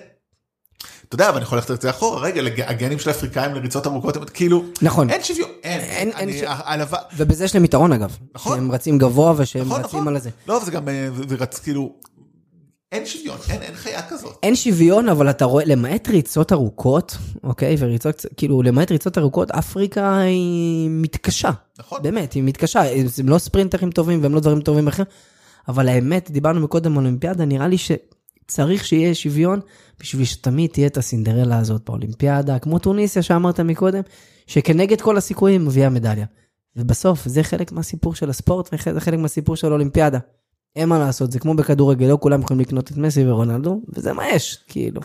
אתה 1.09 1.14
יודע, 1.14 1.29
אבל 1.29 1.37
אני 1.37 1.42
יכול 1.44 1.59
ללכת 1.59 1.71
את 1.71 1.83
זה 1.83 1.90
אחורה, 1.90 2.21
רגע, 2.21 2.42
הגנים 2.71 2.99
של 2.99 3.11
האפריקאים 3.11 3.55
לריצות 3.55 3.87
ארוכות, 3.87 4.31
כאילו, 4.31 4.64
נכון. 4.83 5.11
אין 5.11 5.23
שוויון, 5.23 5.49
אין, 5.62 5.81
אין- 5.81 6.11
אין 6.16 6.33
ש- 6.38 6.42
הלוואי- 6.47 7.01
ובזה 7.16 7.44
יש 7.44 7.55
להם 7.55 7.64
יתרון 7.64 7.92
אגב. 7.92 8.16
נכון. 8.35 8.57
שהם 8.59 8.73
רצים 8.73 8.99
גבוה 8.99 9.35
ושהם 9.37 9.66
נכון, 9.66 9.81
רצים 9.81 9.88
נכון. 10.01 10.09
על 10.09 10.16
הזה. 10.16 10.31
לא, 10.47 10.55
וזה 10.62 10.71
גם, 10.71 10.88
אה, 10.88 11.09
ורץ, 11.29 11.59
כאילו, 11.59 11.92
אין 12.92 13.07
שוויון, 13.07 13.37
אין, 13.51 13.62
אין 13.62 13.75
חיה 13.75 14.03
כזאת. 14.09 14.37
אין 14.42 14.57
שוויון, 14.57 15.09
אבל 15.09 15.31
אתה 15.31 15.44
רואה, 15.44 15.64
למעט 15.64 16.09
ריצות 16.09 16.53
ארוכות, 16.53 17.16
אוקיי? 17.44 17.77
וריצות, 17.79 18.27
כאילו, 18.37 18.62
למעט 18.62 18.90
ריצות 18.90 19.18
ארוכות, 19.18 19.51
אפריקה 19.51 20.18
היא 20.18 20.88
מתקשה. 20.90 21.51
נכון? 21.79 22.03
באמת, 22.03 22.33
היא 22.33 22.42
מתקשה. 22.42 22.81
הם 23.18 23.29
לא 23.29 23.38
ספרינטרים 23.38 23.90
טובים 23.90 24.23
והם 24.23 24.35
לא 24.35 24.40
דברים 24.40 24.61
טובים 24.61 24.88
אחרים, 24.88 25.07
אבל 25.68 25.88
האמת, 25.88 26.31
דיברנו 26.31 26.61
מקודם 26.61 26.92
על 26.99 27.05
אולימפיאדה, 27.05 27.44
נראה 27.44 27.68
לי 27.68 27.77
שצריך 28.51 28.85
שיהיה 28.85 29.15
שוויון 29.15 29.61
בשביל 30.01 30.25
שתמיד 30.25 30.71
תהיה 30.71 30.87
את 30.87 30.97
הסינדרלה 30.97 31.59
הזאת 31.59 31.83
באולימפיאדה, 31.87 32.59
כמו 32.59 32.79
טוניסיה 32.79 33.23
שאמרת 33.23 33.61
מקודם, 33.61 34.03
שכנגד 34.47 35.01
כל 35.01 35.17
הסיכויים 35.17 35.65
מביאה 35.65 35.89
מדליה. 35.89 36.27
ובסוף, 36.77 37.29
זה 37.29 37.43
חלק 37.43 37.73
מהסיפור 37.73 38.15
של 38.15 38.31
הספורט 38.31 38.71
וזה 38.73 39.01
חלק 39.01 39.19
מהסיפור 39.19 39.57
של 39.57 39.67
האולימפיאדה. 39.67 40.19
אין 40.77 40.89
מה 40.89 40.99
לעשות, 40.99 41.33
זה 41.33 41.39
כמו 41.39 41.55
בכדורגל, 41.55 42.07
לא 42.07 42.19
כולם 42.21 42.41
יכולים 42.41 42.61
לקנות 42.61 42.91
את 42.91 42.97
מסי 42.97 43.27
ורונלדו, 43.27 43.81
וזה 43.89 44.13
מה 44.13 44.29
יש, 44.29 44.65
כאילו. 44.69 45.01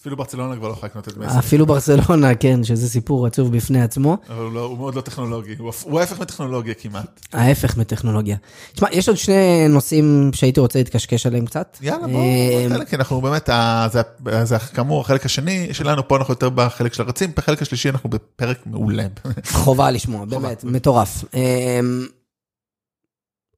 אפילו 0.00 0.16
ברצלונה 0.16 0.56
כבר 0.56 0.68
לא 0.68 0.72
יכולה 0.72 0.88
לקנות 0.90 1.08
את 1.08 1.16
מסי, 1.16 1.38
אפילו 1.38 1.66
ברצלונה, 1.66 2.34
כן, 2.34 2.64
שזה 2.64 2.88
סיפור 2.88 3.26
עצוב 3.26 3.56
בפני 3.56 3.82
עצמו. 3.82 4.16
אבל 4.28 4.42
הוא, 4.42 4.52
לא, 4.52 4.60
הוא 4.60 4.78
מאוד 4.78 4.94
לא 4.94 5.00
טכנולוגי, 5.00 5.54
הוא, 5.58 5.72
הוא 5.82 6.00
ההפך 6.00 6.20
מטכנולוגיה 6.20 6.74
כמעט. 6.74 7.20
ההפך 7.32 7.76
מטכנולוגיה. 7.76 8.36
תשמע, 8.72 8.88
יש 8.92 9.08
עוד 9.08 9.16
שני 9.16 9.68
נושאים 9.68 10.30
שהייתי 10.34 10.60
רוצה 10.60 10.78
להתקשקש 10.78 11.26
עליהם 11.26 11.46
קצת. 11.46 11.78
יאללה, 11.80 12.06
בואו, 12.06 12.20
אה, 12.22 12.66
בוא, 12.76 12.84
כי 12.84 12.96
אנחנו 12.96 13.20
באמת, 13.20 13.50
זה, 13.92 14.02
זה 14.44 14.58
כאמור 14.58 15.00
החלק 15.00 15.26
השני 15.26 15.74
שלנו, 15.74 16.08
פה 16.08 16.16
אנחנו 16.16 16.32
יותר 16.32 16.50
בחלק 16.50 16.92
של 16.92 17.02
הרצים, 17.02 17.30
בחלק 17.36 17.62
השלישי 17.62 17.88
אנחנו 17.88 18.10
בפרק 18.10 18.66
מעולה. 18.66 19.06
חובה 19.52 19.90
לשמוע, 19.90 20.24
באמת, 20.24 20.64
מטורף. 20.64 21.24
אמ, 21.34 22.06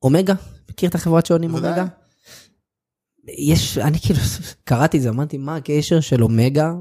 אומגה, 0.02 0.34
מכיר 0.70 0.88
את 0.88 0.94
החברת 0.94 1.26
שעונים. 1.26 1.54
אומגה? 1.54 1.84
יש, 3.28 3.78
אני 3.78 3.98
כאילו, 3.98 4.20
קראתי 4.64 4.96
את 4.96 5.02
זה, 5.02 5.08
אמרתי, 5.08 5.38
מה 5.38 5.56
הקשר 5.56 6.00
של 6.00 6.22
אומגה 6.22 6.72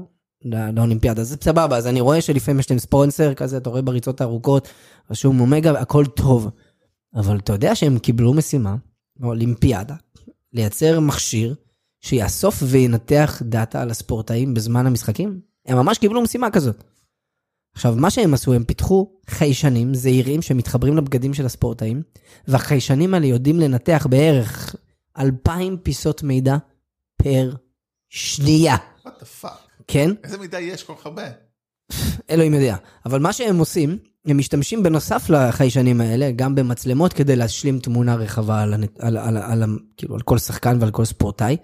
לא- 0.44 0.70
לאולימפיאדה? 0.74 1.20
אז 1.20 1.36
סבבה, 1.42 1.76
אז 1.76 1.86
אני 1.86 2.00
רואה 2.00 2.20
שלפעמים 2.20 2.60
יש 2.60 2.70
להם 2.70 2.78
ספונסר 2.78 3.34
כזה, 3.34 3.56
אתה 3.56 3.70
רואה 3.70 3.82
בריצות 3.82 4.20
הארוכות, 4.20 4.68
רשום 5.10 5.40
אומגה, 5.40 5.80
הכל 5.80 6.06
טוב. 6.06 6.48
אבל 7.14 7.36
אתה 7.36 7.52
יודע 7.52 7.74
שהם 7.74 7.98
קיבלו 7.98 8.34
משימה, 8.34 8.76
באולימפיאדה, 9.16 9.94
לייצר 10.52 11.00
מכשיר 11.00 11.54
שיאסוף 12.00 12.62
וינתח 12.62 13.42
דאטה 13.44 13.82
על 13.82 13.90
הספורטאים 13.90 14.54
בזמן 14.54 14.86
המשחקים? 14.86 15.40
הם 15.66 15.76
ממש 15.76 15.98
קיבלו 15.98 16.22
משימה 16.22 16.50
כזאת. 16.50 16.84
עכשיו, 17.74 17.94
מה 17.96 18.10
שהם 18.10 18.34
עשו, 18.34 18.52
הם 18.52 18.64
פיתחו 18.64 19.10
חיישנים 19.30 19.94
זעירים 19.94 20.42
שמתחברים 20.42 20.96
לבגדים 20.96 21.34
של 21.34 21.46
הספורטאים, 21.46 22.02
והחיישנים 22.48 23.14
האלה 23.14 23.26
יודעים 23.26 23.60
לנתח 23.60 24.06
בערך 24.10 24.76
2,000 25.18 25.76
פיסות 25.82 26.22
מידע 26.22 26.56
פר 27.22 27.50
שנייה, 28.08 28.76
what 28.76 29.08
the 29.08 29.44
fuck, 29.44 29.82
כן? 29.88 30.10
איזה 30.24 30.38
מידע 30.38 30.60
יש 30.60 30.84
כל 30.84 30.94
כך 30.98 31.06
הרבה? 31.06 31.22
אלוהים 32.30 32.54
יודע. 32.54 32.76
אבל 33.06 33.18
מה 33.20 33.32
שהם 33.32 33.58
עושים, 33.58 33.98
הם 34.26 34.38
משתמשים 34.38 34.82
בנוסף 34.82 35.30
לחיישנים 35.30 36.00
האלה, 36.00 36.30
גם 36.30 36.54
במצלמות 36.54 37.12
כדי 37.12 37.36
להשלים 37.36 37.78
תמונה 37.78 38.14
רחבה 38.14 38.62
על, 38.62 38.74
על, 38.74 38.84
על, 38.98 39.16
על, 39.16 39.62
על, 39.62 39.78
כאילו, 39.96 40.14
על 40.14 40.20
כל 40.20 40.38
שחקן 40.38 40.78
ועל 40.80 40.90
כל 40.90 41.04
ספורטאי. 41.04 41.56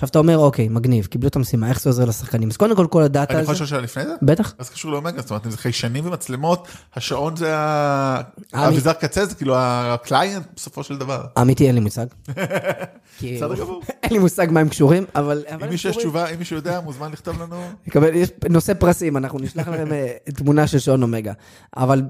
עכשיו 0.00 0.08
אתה 0.08 0.18
אומר, 0.18 0.38
אוקיי, 0.38 0.68
מגניב, 0.68 1.06
קיבלו 1.06 1.28
את 1.28 1.36
המשימה, 1.36 1.68
איך 1.68 1.80
זה 1.82 1.90
עוזר 1.90 2.04
לשחקנים? 2.04 2.48
אז 2.48 2.56
קודם 2.56 2.76
כל, 2.76 2.86
כל 2.90 3.02
הדאטה 3.02 3.34
אני 3.34 3.42
יכול. 3.42 3.54
לשאול 3.54 3.66
שאלה 3.68 3.80
לפני 3.80 4.04
זה? 4.04 4.14
בטח. 4.22 4.54
אז 4.58 4.70
קשור 4.70 4.92
לאומגה, 4.92 5.20
זאת 5.22 5.30
אומרת, 5.30 5.46
אם 5.46 5.50
זה 5.50 5.56
חיישנים 5.58 6.06
ומצלמות, 6.06 6.68
השעון 6.94 7.36
זה 7.36 7.56
ה- 7.56 8.20
אה, 8.54 8.60
האביזר 8.64 8.92
קצה, 8.92 9.26
זה 9.26 9.34
כאילו 9.34 9.54
הקליינט 9.58 10.46
בסופו 10.56 10.82
של 10.82 10.98
דבר. 10.98 11.24
אמיתי, 11.40 11.66
אין 11.66 11.74
לי 11.74 11.80
מושג. 11.80 12.06
בסדר 13.22 13.54
גמור. 13.54 13.82
אין 14.02 14.12
לי 14.12 14.18
מושג 14.18 14.46
מה 14.50 14.60
הם 14.60 14.68
קשורים, 14.68 15.04
אבל... 15.14 15.44
אם 15.62 15.68
מישהו 15.70 15.90
יש. 15.90 15.96
תשובה, 15.96 16.26
אם 16.28 16.38
מישהו 16.38 16.56
יודע, 16.56 16.80
מוזמן 16.80 17.12
לכתוב 17.12 17.42
לנו. 17.42 17.56
יש 18.14 18.28
נושא 18.50 18.74
פרסים, 18.74 19.16
אנחנו 19.16 19.38
נשלח 19.38 19.68
לכם 19.68 19.92
אה, 19.92 20.06
תמונה 20.34 20.66
של 20.66 20.78
שעון 20.78 21.02
אומגה. 21.02 21.32
אבל 21.76 22.02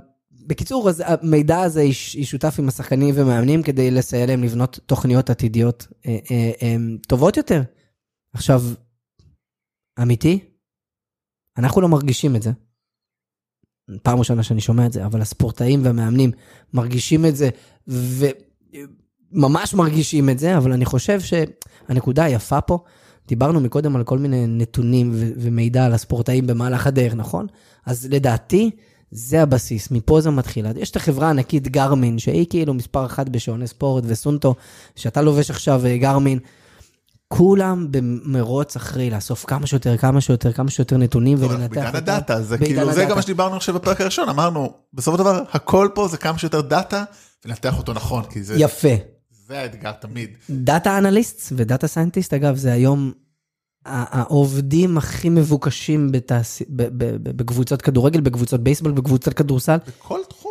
בקיצור, 0.47 0.89
אז 0.89 1.03
המידע 1.07 1.61
הזה 1.61 1.83
יש- 1.83 2.15
היא 2.15 2.25
שותף 2.25 2.55
עם 2.59 2.69
השחקנים 2.69 3.15
ומאמנים 3.19 3.63
כדי 3.63 3.91
לסייע 3.91 4.27
להם 4.27 4.43
לבנות 4.45 4.79
תוכניות 4.87 5.31
עתידיות 5.31 5.87
אה, 6.07 6.17
אה, 6.31 6.51
אה, 6.63 6.77
טובות 7.09 7.37
יותר. 7.37 7.63
עכשיו, 8.33 8.63
אמיתי, 10.03 10.39
אנחנו 11.59 11.81
לא 11.81 11.89
מרגישים 11.89 12.37
את 12.37 12.43
זה. 12.43 12.51
פעם 14.03 14.19
ראשונה 14.19 14.43
שאני 14.43 14.61
שומע 14.61 14.87
את 14.87 14.93
זה, 14.93 15.07
אבל 15.07 15.21
הספורטאים 15.21 15.85
והמאמנים 15.85 16.31
מרגישים 16.75 17.27
את 17.27 17.37
זה, 17.37 17.49
וממש 19.33 19.75
מרגישים 19.75 20.31
את 20.31 20.39
זה, 20.39 20.57
אבל 20.57 20.73
אני 20.73 20.85
חושב 20.85 21.21
שהנקודה 21.21 22.25
היפה 22.25 22.61
פה, 22.61 22.79
דיברנו 23.29 23.61
מקודם 23.61 23.97
על 23.97 24.05
כל 24.05 24.19
מיני 24.19 24.47
נתונים 24.47 25.11
ו- 25.15 25.31
ומידע 25.37 25.87
על 25.87 25.93
הספורטאים 25.93 26.47
במהלך 26.47 26.87
הדרך, 26.87 27.15
נכון? 27.15 27.47
אז 27.87 28.09
לדעתי, 28.11 28.71
זה 29.11 29.43
הבסיס, 29.43 29.91
מפה 29.91 30.21
זה 30.21 30.31
מתחיל. 30.31 30.67
יש 30.77 30.91
את 30.91 30.97
החברה 30.97 31.27
הענקית 31.27 31.69
גרמין, 31.69 32.19
שהיא 32.19 32.47
כאילו 32.51 32.75
מספר 32.75 33.07
אחת 33.07 33.29
בשעוני 33.29 33.67
ספורט, 33.67 34.05
וסונטו, 34.07 34.55
שאתה 34.97 35.23
לובש 35.23 35.51
עכשיו 35.51 35.87
אה, 35.87 35.99
גרמין. 35.99 36.39
כולם 37.35 37.87
במרוץ 37.91 38.77
אחרי 38.77 39.11
לאסוף 39.11 39.45
כמה 39.47 39.67
שיותר, 39.67 39.97
כמה 39.97 40.21
שיותר, 40.21 40.53
כמה 40.53 40.71
שיותר 40.71 40.97
נתונים 40.97 41.39
ולנתח 41.41 41.75
בעידן 41.75 41.97
הדאטה, 41.97 42.43
זה 42.43 42.59
כאילו, 42.59 42.93
זה. 42.93 43.05
גם 43.05 43.17
מה 43.17 43.23
שדיברנו 43.23 43.57
עכשיו 43.57 43.75
בפרק 43.75 44.01
הראשון, 44.01 44.29
אמרנו, 44.29 44.73
בסופו 44.95 45.17
של 45.17 45.23
דבר, 45.23 45.43
הכל 45.53 45.89
פה 45.95 46.09
זה 46.09 46.17
כמה 46.17 46.39
שיותר 46.39 46.61
דאטה, 46.61 47.05
ולנתח 47.45 47.79
אותו 47.79 47.93
נכון, 47.93 48.25
כי 48.25 48.43
זה 48.43 48.55
יפה. 48.59 48.89
זה 49.47 49.61
האתגר 49.61 49.93
תמיד. 49.93 50.31
data 50.51 50.99
analyst 50.99 51.53
ו 51.57 51.63
data 51.63 51.87
scientist, 51.87 52.35
אגב, 52.35 52.57
זה 52.57 52.73
היום 52.73 53.13
העובדים 53.85 54.99
הכי 54.99 55.29
מבוקשים 55.29 56.13
בקבוצות 57.23 57.83
כדורגל, 57.83 58.21
בקבוצות 58.21 58.61
בייסבול, 58.61 58.93
בקבוצות 58.93 59.35
כדורסל. 59.35 59.77
בכל 59.87 60.21
תחום 60.29 60.50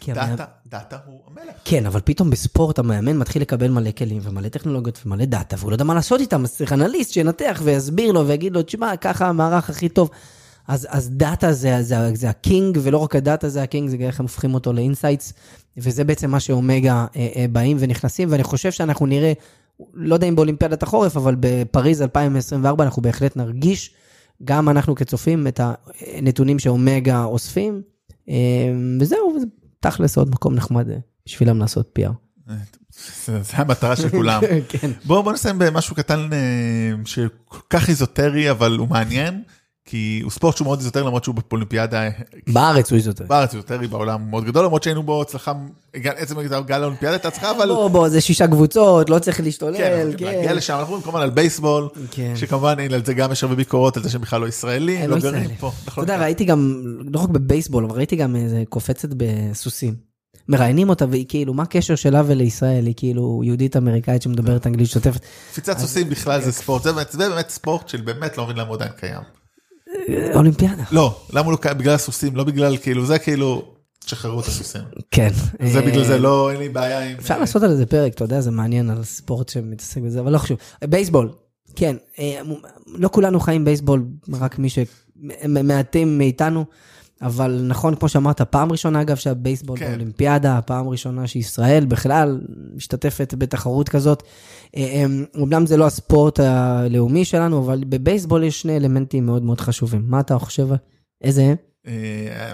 כמעט, 0.00 0.28
דאטה, 0.28 0.44
דאטה 0.66 0.98
הוא 1.06 1.20
המלך. 1.26 1.54
כן, 1.64 1.86
אבל 1.86 2.00
פתאום 2.04 2.30
בספורט 2.30 2.78
המאמן 2.78 3.16
מתחיל 3.16 3.42
לקבל 3.42 3.70
מלא 3.70 3.90
כלים 3.90 4.18
ומלא 4.22 4.48
טכנולוגיות 4.48 5.00
ומלא 5.06 5.24
דאטה, 5.24 5.56
והוא 5.58 5.70
לא 5.70 5.74
יודע 5.74 5.84
מה 5.84 5.94
לעשות 5.94 6.20
איתם, 6.20 6.44
אז 6.44 6.56
צריך 6.56 6.72
אנליסט 6.72 7.12
שינתח 7.12 7.60
ויסביר 7.64 8.12
לו 8.12 8.26
ויגיד 8.26 8.52
לו, 8.52 8.62
תשמע, 8.62 8.96
ככה 8.96 9.26
המערך 9.26 9.70
הכי 9.70 9.88
טוב. 9.88 10.10
אז, 10.68 10.86
אז 10.90 11.10
דאטה 11.10 11.52
זה, 11.52 11.82
זה, 11.82 11.96
זה 12.14 12.28
ה 12.28 12.36
king, 12.36 12.78
ולא 12.82 12.98
רק 12.98 13.16
הדאטה 13.16 13.48
זה 13.48 13.62
ה 13.62 13.67
king, 13.67 13.90
זה 13.90 13.96
איך 14.00 14.20
הם 14.20 14.24
הופכים 14.24 14.54
אותו 14.54 14.72
ל 14.72 14.78
insights, 14.78 15.32
וזה 15.76 16.04
בעצם 16.04 16.30
מה 16.30 16.40
שאומגה 16.40 17.06
אה, 17.16 17.28
אה, 17.36 17.46
באים 17.52 17.76
ונכנסים, 17.80 18.28
ואני 18.30 18.44
חושב 18.44 18.72
שאנחנו 18.72 19.06
נראה, 19.06 19.32
לא 19.94 20.14
יודע 20.14 20.26
אם 20.26 20.36
באולימפיאדת 20.36 20.82
החורף, 20.82 21.16
אבל 21.16 21.36
בפריז 21.40 22.02
2024 22.02 22.84
אנחנו 22.84 23.02
בהחלט 23.02 23.36
נרגיש, 23.36 23.94
גם 24.44 24.68
אנחנו 24.68 24.94
כצופים, 24.94 25.46
את 25.46 25.60
הנתונים 26.16 26.58
שאומגה 26.58 27.24
אוספים, 27.24 27.82
וזהו, 29.00 29.34
וזה 29.36 29.46
תכלס 29.80 30.18
עוד 30.18 30.30
מקום 30.30 30.54
נחמד 30.54 30.90
אה, 30.90 30.96
בשבילם 31.26 31.58
לעשות 31.58 31.98
PR. 31.98 32.12
זה 33.26 33.42
זה 33.42 33.56
המטרה 33.56 33.96
של 33.96 34.08
כולם. 34.08 34.42
כן. 34.68 34.90
בואו 35.04 35.22
בוא 35.22 35.32
נסיים 35.32 35.58
במשהו 35.58 35.96
קטן 35.96 36.32
אה, 36.32 36.92
שכל 37.04 37.58
כך 37.70 37.88
איזוטרי, 37.88 38.50
אבל 38.50 38.76
הוא 38.78 38.88
מעניין, 38.88 39.42
כי 39.86 40.20
הוא 40.22 40.30
ספורט 40.30 40.56
שהוא 40.56 40.64
מאוד 40.66 40.78
איזוטרי, 40.78 41.02
למרות 41.02 41.24
שהוא 41.24 41.34
באולימפיאדה, 41.50 42.08
בארץ 42.48 42.90
הוא 42.90 42.96
איזוטרי. 42.96 43.26
בארץ 43.26 43.54
איזוטרי, 43.54 43.88
בעולם 43.88 44.20
הוא 44.20 44.30
מאוד 44.30 44.44
גדול, 44.44 44.64
למרות 44.64 44.82
שהיינו 44.82 45.02
בו 45.02 45.22
הצלחה, 45.22 45.52
עצם 45.94 46.38
הגל 46.38 46.82
האולימפיאדה 46.82 47.14
הייתה 47.14 47.28
הצלחה, 47.28 47.50
אבל... 47.50 47.68
בוא, 47.68 47.88
בוא, 47.88 48.08
זה 48.08 48.20
שישה 48.20 48.46
קבוצות, 48.46 49.10
לא 49.10 49.18
צריך 49.18 49.36
כן, 49.36 49.44
להשתולל, 49.44 49.76
אנחנו 49.76 50.18
כן. 50.18 50.24
להגיע 50.24 50.54
לשם, 50.54 50.72
אנחנו 50.74 50.84
מדברים 50.86 51.02
כמובן 51.02 51.20
על 51.20 51.30
בייסבול, 51.30 51.88
כן. 52.10 52.32
שכמובן 52.36 52.78
הנה, 52.78 52.94
על 52.94 53.04
זה 53.04 53.14
גם 53.14 53.32
יש 53.32 53.42
הרבה 53.44 53.56
ביקורות, 53.56 53.96
על 53.96 54.02
זה 54.02 54.10
שהם 54.10 54.20
בכלל 54.20 54.40
לא 54.40 54.46
ישראלים, 54.48 55.10
לא 55.10 55.16
לא 55.16 55.22
גרים. 55.22 55.50
פה. 55.60 55.68
אתה 55.68 55.76
נכון, 55.86 56.04
יודע, 56.04 56.20
ראיתי 56.20 56.44
גם, 56.44 56.82
לא 57.12 57.20
רק 57.20 57.28
בבייסבול, 57.28 57.84
אבל 57.84 57.96
ראיתי 57.96 58.16
גם 58.16 58.36
איזה 58.36 58.62
קופצת 58.68 59.08
בסוסים. 59.16 59.94
מראיינים 60.48 60.88
אותה 60.88 61.04
והיא 61.10 61.24
כאילו, 61.28 61.54
מה 61.54 61.62
הקשר 61.62 61.94
שלה 61.94 62.22
ולישראל? 62.26 62.86
היא 62.86 62.94
כאילו 62.96 63.42
יהודית 63.44 63.76
אמריקאית 63.76 64.22
שמדברת 64.22 64.66
אנגלית 64.66 64.88
שוטפת. 64.88 65.20
קפיצת 65.52 65.78
סוסים 65.78 66.08
בכלל 66.08 66.40
זה 66.42 66.52
ספורט, 66.52 66.82
זה 66.82 66.92
באמת- 66.92 67.10
זה 67.12 67.28
באמת 67.28 67.50
ספורט 67.50 67.88
של 67.88 68.00
באמת 68.00 68.38
לא 68.38 68.44
מבין 68.44 68.56
למה 68.56 68.68
הוא 68.68 68.76
עדיין 68.76 68.90
קיים. 68.96 69.20
אולימפיאדה. 70.34 70.82
לא, 70.92 71.20
למה 71.32 71.52
לא 71.52 71.56
קיים? 71.56 71.78
בגלל 71.78 71.94
הסוסים, 71.94 72.36
לא 72.36 72.44
בגלל 72.44 72.76
כאילו, 72.76 73.06
זה 73.06 73.18
כאילו, 73.18 73.62
תשחררו 74.04 74.40
את 74.40 74.46
הסוסים. 74.46 74.82
כן. 75.10 75.30
זה 75.64 75.78
אה, 75.78 75.86
בגלל 75.86 76.04
זה 76.04 76.18
לא, 76.18 76.50
אין 76.50 76.58
לי 76.60 76.68
בעיה 76.68 77.00
עם... 77.00 77.16
אפשר 77.18 77.38
לעשות 77.38 77.62
על 77.62 77.76
זה 77.76 77.86
פרק, 77.86 78.14
אתה 78.14 78.24
יודע, 78.24 78.40
זה 78.40 78.50
מעניין 78.50 78.90
על 78.90 79.04
ספורט 79.04 79.48
שמתעסק 79.48 80.00
בזה, 80.00 80.20
אבל 80.20 80.32
לא 80.32 80.38
חשוב. 80.38 80.58
בייסבול, 80.84 81.28
כן, 81.76 81.96
אה, 82.18 82.40
לא 82.86 83.08
כולנו 83.08 83.40
חיים 83.40 83.64
בייסבול, 83.64 84.04
רק 84.32 84.58
מי 84.58 84.68
ש... 84.68 84.78
מעטים 85.48 86.18
מאיתנו, 86.18 86.64
אבל 87.24 87.60
נכון, 87.68 87.94
כמו 87.94 88.08
שאמרת, 88.08 88.40
פעם 88.40 88.72
ראשונה 88.72 89.00
אגב 89.00 89.16
שהבייסבול 89.16 89.78
כן. 89.78 89.88
באולימפיאדה, 89.88 90.60
פעם 90.66 90.88
ראשונה 90.88 91.26
שישראל 91.26 91.84
בכלל 91.84 92.40
משתתפת 92.76 93.34
בתחרות 93.38 93.88
כזאת. 93.88 94.22
אה, 94.76 94.82
אה, 94.82 95.04
אומנם 95.34 95.66
זה 95.66 95.76
לא 95.76 95.86
הספורט 95.86 96.40
הלאומי 96.40 97.24
שלנו, 97.24 97.58
אבל 97.58 97.84
בבייסבול 97.88 98.44
יש 98.44 98.60
שני 98.60 98.76
אלמנטים 98.76 99.26
מאוד 99.26 99.42
מאוד 99.42 99.60
חשובים. 99.60 100.02
מה 100.06 100.20
אתה 100.20 100.38
חושב? 100.38 100.68
איזה 101.22 101.42
הם? 101.42 101.56
אה, 101.86 102.52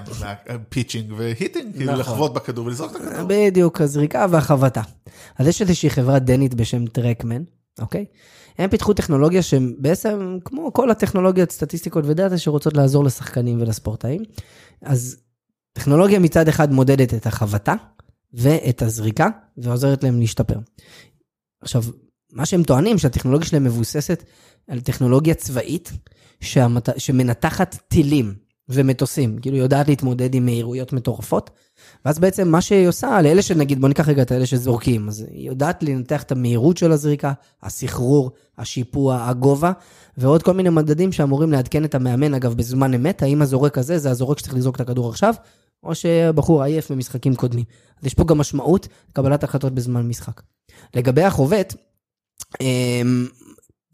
pitching 0.68 1.12
ו 1.16 1.23
hitting, 1.23 1.76
כאילו 1.76 1.92
נכון. 1.92 2.00
לחבוט 2.00 2.32
בכדור 2.32 2.66
ולזרוק 2.66 2.90
את 2.90 2.96
הכדור. 2.96 3.26
בדיוק, 3.28 3.80
הזריקה 3.80 4.26
והחבטה. 4.30 4.82
אז 5.38 5.46
יש 5.46 5.62
איזושהי 5.62 5.90
חברה 5.90 6.18
דנית 6.18 6.54
בשם 6.54 6.86
טרקמן, 6.86 7.42
אוקיי? 7.80 8.04
הם 8.60 8.70
פיתחו 8.70 8.92
טכנולוגיה 8.92 9.42
שבעצם, 9.42 10.38
כמו 10.44 10.72
כל 10.72 10.90
הטכנולוגיות, 10.90 11.50
סטטיסטיקות 11.50 12.04
ודאטה 12.06 12.38
שרוצות 12.38 12.76
לעזור 12.76 13.04
לשחקנים 13.04 13.60
ולספורטאים, 13.60 14.22
אז 14.82 15.16
טכנולוגיה 15.72 16.18
מצד 16.18 16.48
אחד 16.48 16.72
מודדת 16.72 17.14
את 17.14 17.26
החבטה 17.26 17.74
ואת 18.32 18.82
הזריקה, 18.82 19.28
ועוזרת 19.56 20.04
להם 20.04 20.20
להשתפר. 20.20 20.58
עכשיו, 21.62 21.82
מה 22.32 22.46
שהם 22.46 22.62
טוענים, 22.62 22.98
שהטכנולוגיה 22.98 23.48
שלהם 23.48 23.64
מבוססת 23.64 24.24
על 24.68 24.80
טכנולוגיה 24.80 25.34
צבאית. 25.34 25.92
שמנתחת 26.96 27.78
טילים 27.88 28.34
ומטוסים, 28.68 29.38
כאילו 29.38 29.56
יודעת 29.56 29.88
להתמודד 29.88 30.34
עם 30.34 30.44
מהירויות 30.44 30.92
מטורפות, 30.92 31.50
ואז 32.04 32.18
בעצם 32.18 32.48
מה 32.48 32.60
שהיא 32.60 32.88
עושה, 32.88 33.22
לאלה 33.22 33.42
שנגיד, 33.42 33.80
בוא 33.80 33.88
ניקח 33.88 34.08
רגע 34.08 34.22
את 34.22 34.32
האלה 34.32 34.46
שזורקים, 34.46 35.08
אז 35.08 35.26
היא 35.30 35.48
יודעת 35.48 35.82
לנתח 35.82 36.22
את 36.22 36.32
המהירות 36.32 36.76
של 36.76 36.92
הזריקה, 36.92 37.32
הסחרור, 37.62 38.30
השיפוע, 38.58 39.28
הגובה, 39.28 39.72
ועוד 40.18 40.42
כל 40.42 40.52
מיני 40.52 40.70
מדדים 40.70 41.12
שאמורים 41.12 41.52
לעדכן 41.52 41.84
את 41.84 41.94
המאמן, 41.94 42.34
אגב, 42.34 42.54
בזמן 42.54 42.94
אמת, 42.94 43.22
האם 43.22 43.42
הזורק 43.42 43.78
הזה 43.78 43.98
זה 43.98 44.10
הזורק 44.10 44.38
שצריך 44.38 44.54
לזרוק 44.54 44.76
את 44.76 44.80
הכדור 44.80 45.08
עכשיו, 45.08 45.34
או 45.82 45.94
שהבחור 45.94 46.62
עייף 46.62 46.90
במשחקים 46.90 47.34
קודמים. 47.34 47.64
אז 48.00 48.06
יש 48.06 48.14
פה 48.14 48.24
גם 48.24 48.38
משמעות 48.38 48.88
לקבלת 49.10 49.44
החלטות 49.44 49.74
בזמן 49.74 50.08
משחק. 50.08 50.40
לגבי 50.94 51.22
החובט, 51.22 51.74
אמ, 52.60 53.26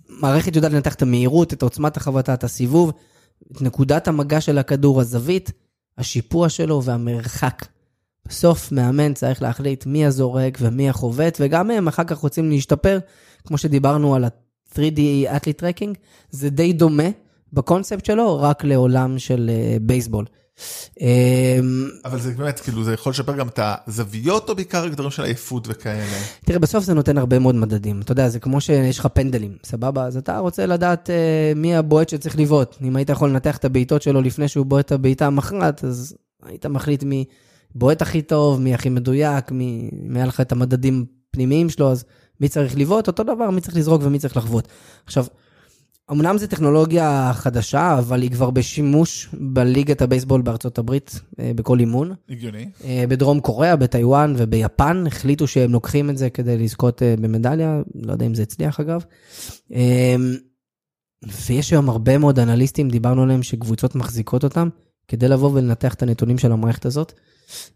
מערכת 0.09 0.57
יודעת 0.57 0.73
לנתח 0.73 0.95
את 0.95 1.03
המהירות, 1.03 1.53
את 1.53 1.63
עוצמת 1.63 1.97
החבטה, 1.97 2.35
את 2.35 2.45
הסיבוב, 2.45 2.93
את 3.53 3.63
נקודת 3.63 4.09
המגע 4.09 4.41
של 4.41 4.59
הכדור, 4.59 5.01
הזווית, 5.01 5.53
השיפוע 5.99 6.49
שלו 6.49 6.83
והמרחק. 6.83 7.67
בסוף 8.29 8.73
מאמן 8.73 9.15
צריך 9.15 9.43
להחליט 9.43 9.87
מי 9.87 10.07
הזורק 10.07 10.59
ומי 10.61 10.89
החובט, 10.89 11.37
וגם 11.41 11.71
הם 11.71 11.89
אחר 11.89 12.05
כך 12.05 12.17
רוצים 12.17 12.51
להשתפר, 12.51 12.99
כמו 13.47 13.59
שדיברנו 13.59 14.15
על 14.15 14.25
ה-3D 14.25 14.99
Athlete 15.29 15.61
Tracking, 15.61 15.95
זה 16.31 16.51
די 16.51 16.73
דומה 16.73 17.09
בקונספט 17.53 18.05
שלו, 18.05 18.41
רק 18.41 18.65
לעולם 18.65 19.19
של 19.19 19.51
אה, 19.53 19.77
בייסבול. 19.81 20.25
אמ, 21.01 21.89
אבל 22.05 22.21
זה 22.21 22.33
באמת, 22.33 22.61
כאילו, 22.61 22.85
זה 22.85 22.93
יכול 22.93 23.11
לשפר 23.11 23.37
גם 23.37 23.49
את 23.49 23.61
הזוויות, 23.63 24.49
או 24.49 24.55
בעיקר 24.55 24.89
דברים 24.89 25.11
של 25.11 25.25
עייפות 25.25 25.69
וכאלה. 25.69 26.19
תראה, 26.45 26.59
בסוף 26.59 26.85
זה 26.85 26.95
נותן 26.95 27.19
הרבה 27.19 27.39
מאוד 27.39 27.55
מדדים. 27.55 28.01
אתה 28.01 28.13
יודע, 28.13 28.29
זה 28.29 28.41
כמו 28.41 28.61
שיש 28.61 28.99
לך 28.99 29.07
פנדלים, 29.07 29.57
סבבה? 29.65 30.05
אז 30.05 30.17
אתה 30.17 30.39
רוצה 30.39 30.67
לדעת 30.67 31.11
אה, 31.11 31.53
מי 31.57 31.77
הבועט 31.77 32.09
שצריך 32.09 32.39
לבעוט. 32.39 32.77
אם 32.83 32.97
היית 32.97 33.09
יכול 33.09 33.31
לנתח 33.31 33.57
את 33.57 33.65
הבעיטות 33.65 34.03
שלו 34.03 34.23
לפני 34.23 34.49
שהוא 34.49 34.67
בועט 34.67 34.87
את 34.87 34.93
הבעיטה 34.93 35.27
המכרעת, 35.27 35.85
אז 35.85 36.17
היית 36.47 36.67
מחליט 36.67 37.03
מי 37.03 37.25
בועט 37.79 38.03
הכי 38.03 38.23
טוב, 38.23 38.61
מי 38.61 38.75
הכי 38.75 38.89
מדויק, 38.89 39.51
מי... 39.53 39.91
אם 40.07 40.17
היה 40.17 40.27
לך 40.27 40.41
את 40.41 40.53
המדדים 40.53 41.07
הפנימיים 41.31 41.69
שלו, 41.69 41.91
אז 41.91 42.05
מי 42.41 42.49
צריך 42.49 42.79
לבעוט, 42.79 43.07
אותו 43.07 43.23
דבר, 43.23 43.51
מי 43.51 43.61
צריך 43.61 43.77
לזרוק 43.77 44.03
ומי 44.05 44.19
צריך 44.19 44.37
לחוות. 44.37 44.69
עכשיו, 45.07 45.27
אמנם 46.11 46.39
זו 46.39 46.47
טכנולוגיה 46.47 47.31
חדשה, 47.35 47.99
אבל 47.99 48.23
היא 48.23 48.31
כבר 48.31 48.51
בשימוש 48.51 49.29
בליגת 49.33 50.03
הבייסבול 50.03 50.43
בארצות 50.43 50.79
הברית, 50.79 51.21
אה, 51.41 51.51
בכל 51.55 51.81
אימון. 51.81 52.15
הגיוני. 52.29 52.69
אה, 52.85 53.05
בדרום 53.09 53.41
קוריאה, 53.41 53.77
בטיוואן 53.77 54.35
וביפן, 54.37 55.05
החליטו 55.07 55.47
שהם 55.47 55.73
לוקחים 55.73 56.11
את 56.11 56.19
זה 56.19 56.31
כדי 56.31 56.59
לזכות 56.59 57.03
אה, 57.03 57.15
במדליה, 57.21 57.83
לא 57.95 58.13
יודע 58.13 58.27
אם 58.27 58.35
זה 58.35 58.43
הצליח 58.43 58.81
אגב. 58.81 59.05
ויש 61.47 61.71
היום 61.71 61.89
הרבה 61.89 62.19
מאוד 62.19 62.39
אנליסטים, 62.39 62.89
דיברנו 62.89 63.23
עליהם, 63.23 63.43
שקבוצות 63.43 63.95
מחזיקות 63.95 64.45
אותם, 64.45 64.69
כדי 65.09 65.29
לבוא 65.29 65.51
ולנתח 65.51 65.95
את 65.95 66.03
הנתונים 66.03 66.39
של 66.39 66.53
המערכת 66.53 66.87
הזאת. 66.87 67.13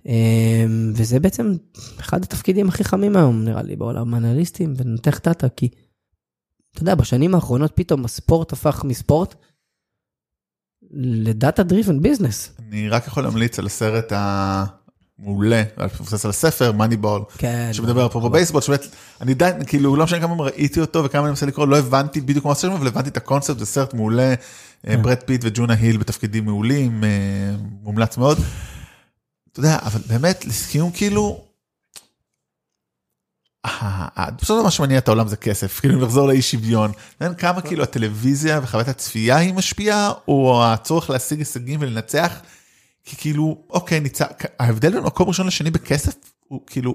אה, 0.06 0.64
וזה 0.94 1.20
בעצם 1.20 1.52
אחד 2.00 2.22
התפקידים 2.22 2.68
הכי 2.68 2.84
חמים 2.84 3.16
היום, 3.16 3.44
נראה 3.44 3.62
לי, 3.62 3.76
בעולם 3.76 4.14
האנליסטים, 4.14 4.74
ולנתח 4.76 5.20
דאטה, 5.24 5.48
כי 5.48 5.68
אתה 6.74 6.82
יודע, 6.82 6.94
בשנים 6.94 7.34
האחרונות 7.34 7.72
פתאום 7.74 8.04
הספורט 8.04 8.52
הפך 8.52 8.84
מספורט 8.84 9.34
ל 10.92 11.06
data 11.06 11.62
driven 11.62 12.02
business. 12.02 12.56
אני 12.58 12.88
רק 12.88 13.06
יכול 13.06 13.22
להמליץ 13.22 13.58
על 13.58 13.66
הסרט 13.66 14.12
המעולה, 15.22 15.62
מבוסס 16.00 16.24
על 16.24 16.30
הספר, 16.30 16.72
מאניבול, 16.72 17.22
כן. 17.38 17.70
שמדבר 17.72 18.08
פה 18.08 18.20
בבייסבול, 18.20 18.60
שבאמת, 18.62 18.86
אני 19.20 19.34
די, 19.34 19.50
כאילו, 19.66 19.96
לא 19.96 20.04
משנה 20.04 20.20
כמה 20.20 20.44
ראיתי 20.44 20.80
אותו 20.80 21.04
וכמה 21.04 21.22
אני 21.22 21.30
מנסה 21.30 21.46
לקרוא, 21.46 21.66
לא 21.66 21.78
הבנתי 21.78 22.20
בדיוק 22.20 22.44
מה 22.44 22.50
עושה 22.50 22.68
שם, 22.68 22.72
אבל 22.72 22.86
הבנתי 22.86 23.08
את 23.08 23.16
הקונספט, 23.16 23.58
זה 23.58 23.66
סרט 23.66 23.94
מעולה, 23.94 24.34
כן. 24.82 25.02
ברד 25.02 25.22
פיט 25.22 25.40
וג'ונה 25.44 25.74
היל 25.74 25.96
בתפקידים 25.96 26.44
מעולים, 26.44 27.04
אה, 27.04 27.08
מומלץ 27.82 28.18
מאוד. 28.18 28.38
אתה 29.52 29.60
יודע, 29.60 29.78
אבל 29.82 30.00
באמת, 30.06 30.44
לסיום, 30.44 30.90
כאילו, 30.90 31.40
אה, 33.66 34.08
אה, 34.18 34.30
בסופו 34.30 34.62
מה 34.62 34.70
שמניע 34.70 34.98
את 34.98 35.08
העולם 35.08 35.28
זה 35.28 35.36
כסף, 35.36 35.80
כאילו 35.80 36.04
נחזור 36.04 36.28
לאי 36.28 36.42
שוויון, 36.42 36.92
יודע 37.20 37.34
כמה 37.34 37.60
כאילו 37.60 37.82
הטלוויזיה 37.82 38.60
וחוויית 38.62 38.88
הצפייה 38.88 39.36
היא 39.36 39.54
משפיעה, 39.54 40.12
או 40.28 40.62
הצורך 40.64 41.10
להשיג 41.10 41.38
הישגים 41.38 41.80
ולנצח, 41.82 42.40
כי 43.04 43.16
כאילו, 43.16 43.62
אוקיי, 43.70 44.00
ניצח, 44.00 44.26
ההבדל 44.58 44.92
בין 44.92 45.02
מקום 45.02 45.28
ראשון 45.28 45.46
לשני 45.46 45.70
בכסף, 45.70 46.14
הוא 46.48 46.60
כאילו, 46.66 46.94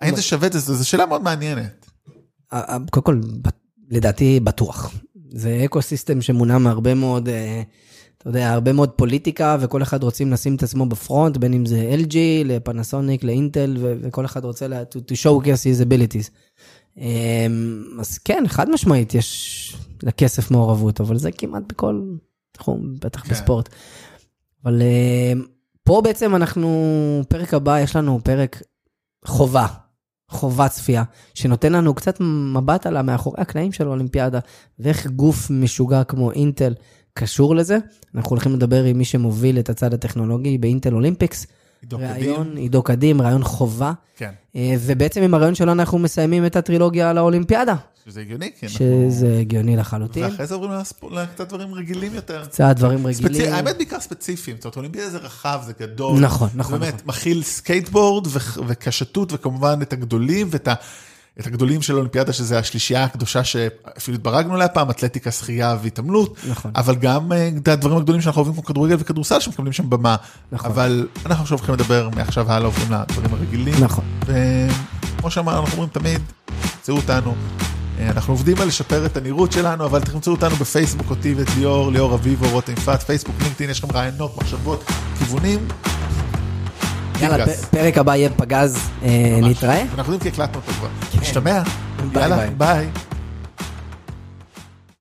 האם 0.00 0.16
זה 0.16 0.22
שווה 0.22 0.46
את 0.46 0.52
זה, 0.52 0.58
זו 0.58 0.88
שאלה 0.88 1.06
מאוד 1.06 1.22
מעניינת. 1.22 1.86
קודם 2.90 3.04
כל, 3.04 3.20
לדעתי 3.90 4.40
בטוח. 4.40 4.94
זה 5.30 5.62
אקו 5.64 5.82
סיסטם 5.82 6.22
שמונע 6.22 6.58
מהרבה 6.58 6.94
מאוד, 6.94 7.28
אה, 7.28 7.62
אתה 8.18 8.28
יודע, 8.28 8.52
הרבה 8.52 8.72
מאוד 8.72 8.90
פוליטיקה, 8.90 9.56
וכל 9.60 9.82
אחד 9.82 10.02
רוצים 10.02 10.32
לשים 10.32 10.54
את 10.54 10.62
עצמו 10.62 10.86
בפרונט, 10.86 11.36
בין 11.36 11.54
אם 11.54 11.66
זה 11.66 11.94
LG, 11.98 12.16
לפנסוניק, 12.44 13.24
לאינטל, 13.24 13.76
וכל 13.80 14.24
אחד 14.24 14.44
רוצה 14.44 14.68
לה, 14.68 14.82
to, 14.82 14.96
to 14.96 15.14
showcase 15.14 15.64
his 15.64 15.84
abilities. 15.86 16.30
אמ, 16.96 17.84
אז 18.00 18.18
כן, 18.18 18.44
חד 18.46 18.70
משמעית, 18.70 19.14
יש 19.14 19.76
לכסף 20.02 20.50
מעורבות, 20.50 21.00
אבל 21.00 21.18
זה 21.18 21.32
כמעט 21.32 21.62
בכל 21.68 22.02
תחום, 22.52 22.94
בטח 23.00 23.20
כן. 23.20 23.30
בספורט. 23.30 23.68
אבל 24.64 24.82
אה, 24.82 25.32
פה 25.84 26.00
בעצם 26.04 26.34
אנחנו, 26.34 26.70
פרק 27.28 27.54
הבא, 27.54 27.80
יש 27.80 27.96
לנו 27.96 28.20
פרק 28.24 28.62
חובה, 29.24 29.66
חובת 30.28 30.70
צפייה, 30.70 31.02
שנותן 31.34 31.72
לנו 31.72 31.94
קצת 31.94 32.20
מבט 32.54 32.86
על 32.86 32.96
המאחורי 32.96 33.40
הקלעים 33.40 33.72
של 33.72 33.86
האולימפיאדה, 33.86 34.38
ואיך 34.78 35.06
גוף 35.06 35.50
משוגע 35.50 36.04
כמו 36.04 36.32
אינטל 36.32 36.74
קשור 37.14 37.54
לזה. 37.54 37.78
אנחנו 38.14 38.30
הולכים 38.30 38.54
לדבר 38.54 38.84
עם 38.84 38.98
מי 38.98 39.04
שמוביל 39.04 39.58
את 39.58 39.70
הצד 39.70 39.94
הטכנולוגי 39.94 40.58
ב 40.58 40.64
Intel 40.64 40.94
Olympics. 40.94 41.46
עידו 41.80 41.98
קדים. 41.98 42.56
עידו 42.56 42.82
קדים, 42.82 43.22
ראיון 43.22 43.44
חובה. 43.44 43.92
כן, 44.16 44.30
אה, 44.56 44.74
ובעצם 44.80 45.22
עם 45.22 45.34
הרעיון 45.34 45.54
שלו 45.54 45.72
אנחנו 45.72 45.98
מסיימים 45.98 46.46
את 46.46 46.56
הטרילוגיה 46.56 47.10
על 47.10 47.18
האולימפיאדה, 47.18 47.74
שזה 48.08 48.20
הגיוני, 48.20 48.50
אנחנו... 48.62 48.78
שזה 48.78 49.38
הגיוני 49.40 49.76
לחלוטין. 49.76 50.24
ואחרי 50.24 50.46
זה 50.46 50.54
עוברים 50.54 50.72
לקצת 51.10 51.48
דברים 51.48 51.74
רגילים 51.74 52.14
יותר. 52.14 52.44
קצת 52.44 52.76
דברים 52.76 53.06
רגילים. 53.06 53.52
האמת 53.52 53.76
בעיקר 53.76 54.00
ספציפיים, 54.00 54.56
זאת 54.56 54.64
אומרת, 54.64 54.76
אולימפיאדה 54.76 55.10
זה 55.10 55.18
רחב, 55.18 55.60
זה 55.66 55.72
גדול. 55.80 56.20
נכון, 56.20 56.48
נכון, 56.54 56.80
באמת, 56.80 56.94
נכון. 56.94 57.08
מכיל 57.08 57.42
סקייטבורד 57.42 58.26
ו- 58.26 58.60
וקשתות, 58.66 59.32
וכמובן 59.32 59.78
את 59.82 59.92
הגדולים, 59.92 60.48
ואת 60.50 60.68
ה... 60.68 60.74
את 61.40 61.46
הגדולים 61.46 61.82
של 61.82 61.92
האולימפיאדה, 61.92 62.32
שזה 62.32 62.58
השלישייה 62.58 63.04
הקדושה 63.04 63.44
שאפילו 63.44 64.16
התברגנו 64.16 64.54
עליה 64.54 64.68
פעם, 64.68 64.90
אתלטיקה, 64.90 65.30
שחייה 65.30 65.76
והתעמלות, 65.82 66.36
נכון. 66.48 66.70
אבל 66.74 66.94
גם 66.94 67.32
אה, 67.32 67.50
את 67.56 67.68
הדברים 67.68 67.96
הגדולים 67.96 68.20
שאנחנו 68.20 68.40
אוהבים 68.40 68.54
כמו 68.54 68.64
כדורגל 68.64 68.96
וכדורסל 68.98 69.40
שמקבלים 69.40 69.72
שם 69.72 69.90
במה, 69.90 70.16
נכון. 70.52 70.70
אבל 70.70 71.08
אנחנו 71.26 71.42
עכשיו 71.42 71.58
הולכים 71.58 71.74
לדבר 71.74 72.08
מעכשיו 72.16 72.52
הלאה, 72.52 72.66
עוברים 72.66 72.92
לדברים 72.92 73.34
הרגילים, 73.34 73.74
נכון. 73.80 74.04
וכמו 74.26 75.30
שאמרנו, 75.30 75.60
אנחנו 75.60 75.72
אומרים 75.72 75.90
תמיד, 75.92 76.20
תמצאו 76.76 76.96
אותנו, 76.96 77.34
אנחנו 78.00 78.32
עובדים 78.32 78.56
על 78.60 78.68
לשפר 78.68 79.06
את 79.06 79.16
הנראות 79.16 79.52
שלנו, 79.52 79.84
אבל 79.84 80.00
תמצאו 80.00 80.32
אותנו 80.32 80.56
בפייסבוק, 80.56 81.10
אותי 81.10 81.34
ואת 81.34 81.48
ליאור, 81.58 81.92
ליאור 81.92 82.14
אביבו, 82.14 82.48
רותם 82.48 82.72
יפעת, 82.72 83.02
פייסבוק, 83.02 83.36
לינקדאין, 83.42 83.70
יש 83.70 83.84
לכם 83.84 83.96
רעיונות, 83.96 84.36
מחשבות, 84.36 84.84
כיוונים. 85.18 85.68
יאללה, 87.20 87.44
פרק 87.70 87.98
הבא 87.98 88.16
יהיה 88.16 88.30
פגז, 88.30 88.78
אה. 89.02 89.38
נתראה. 89.42 89.82
אנחנו 89.94 90.12
יודעים 90.12 90.20
כי 90.20 90.28
הקלטנו 90.28 90.60
אותו 90.60 90.72
כבר. 90.72 90.88
כן. 91.12 91.18
נשתמע, 91.20 91.62
ביי, 92.12 92.22
יאללה. 92.22 92.50
ביי. 92.58 92.88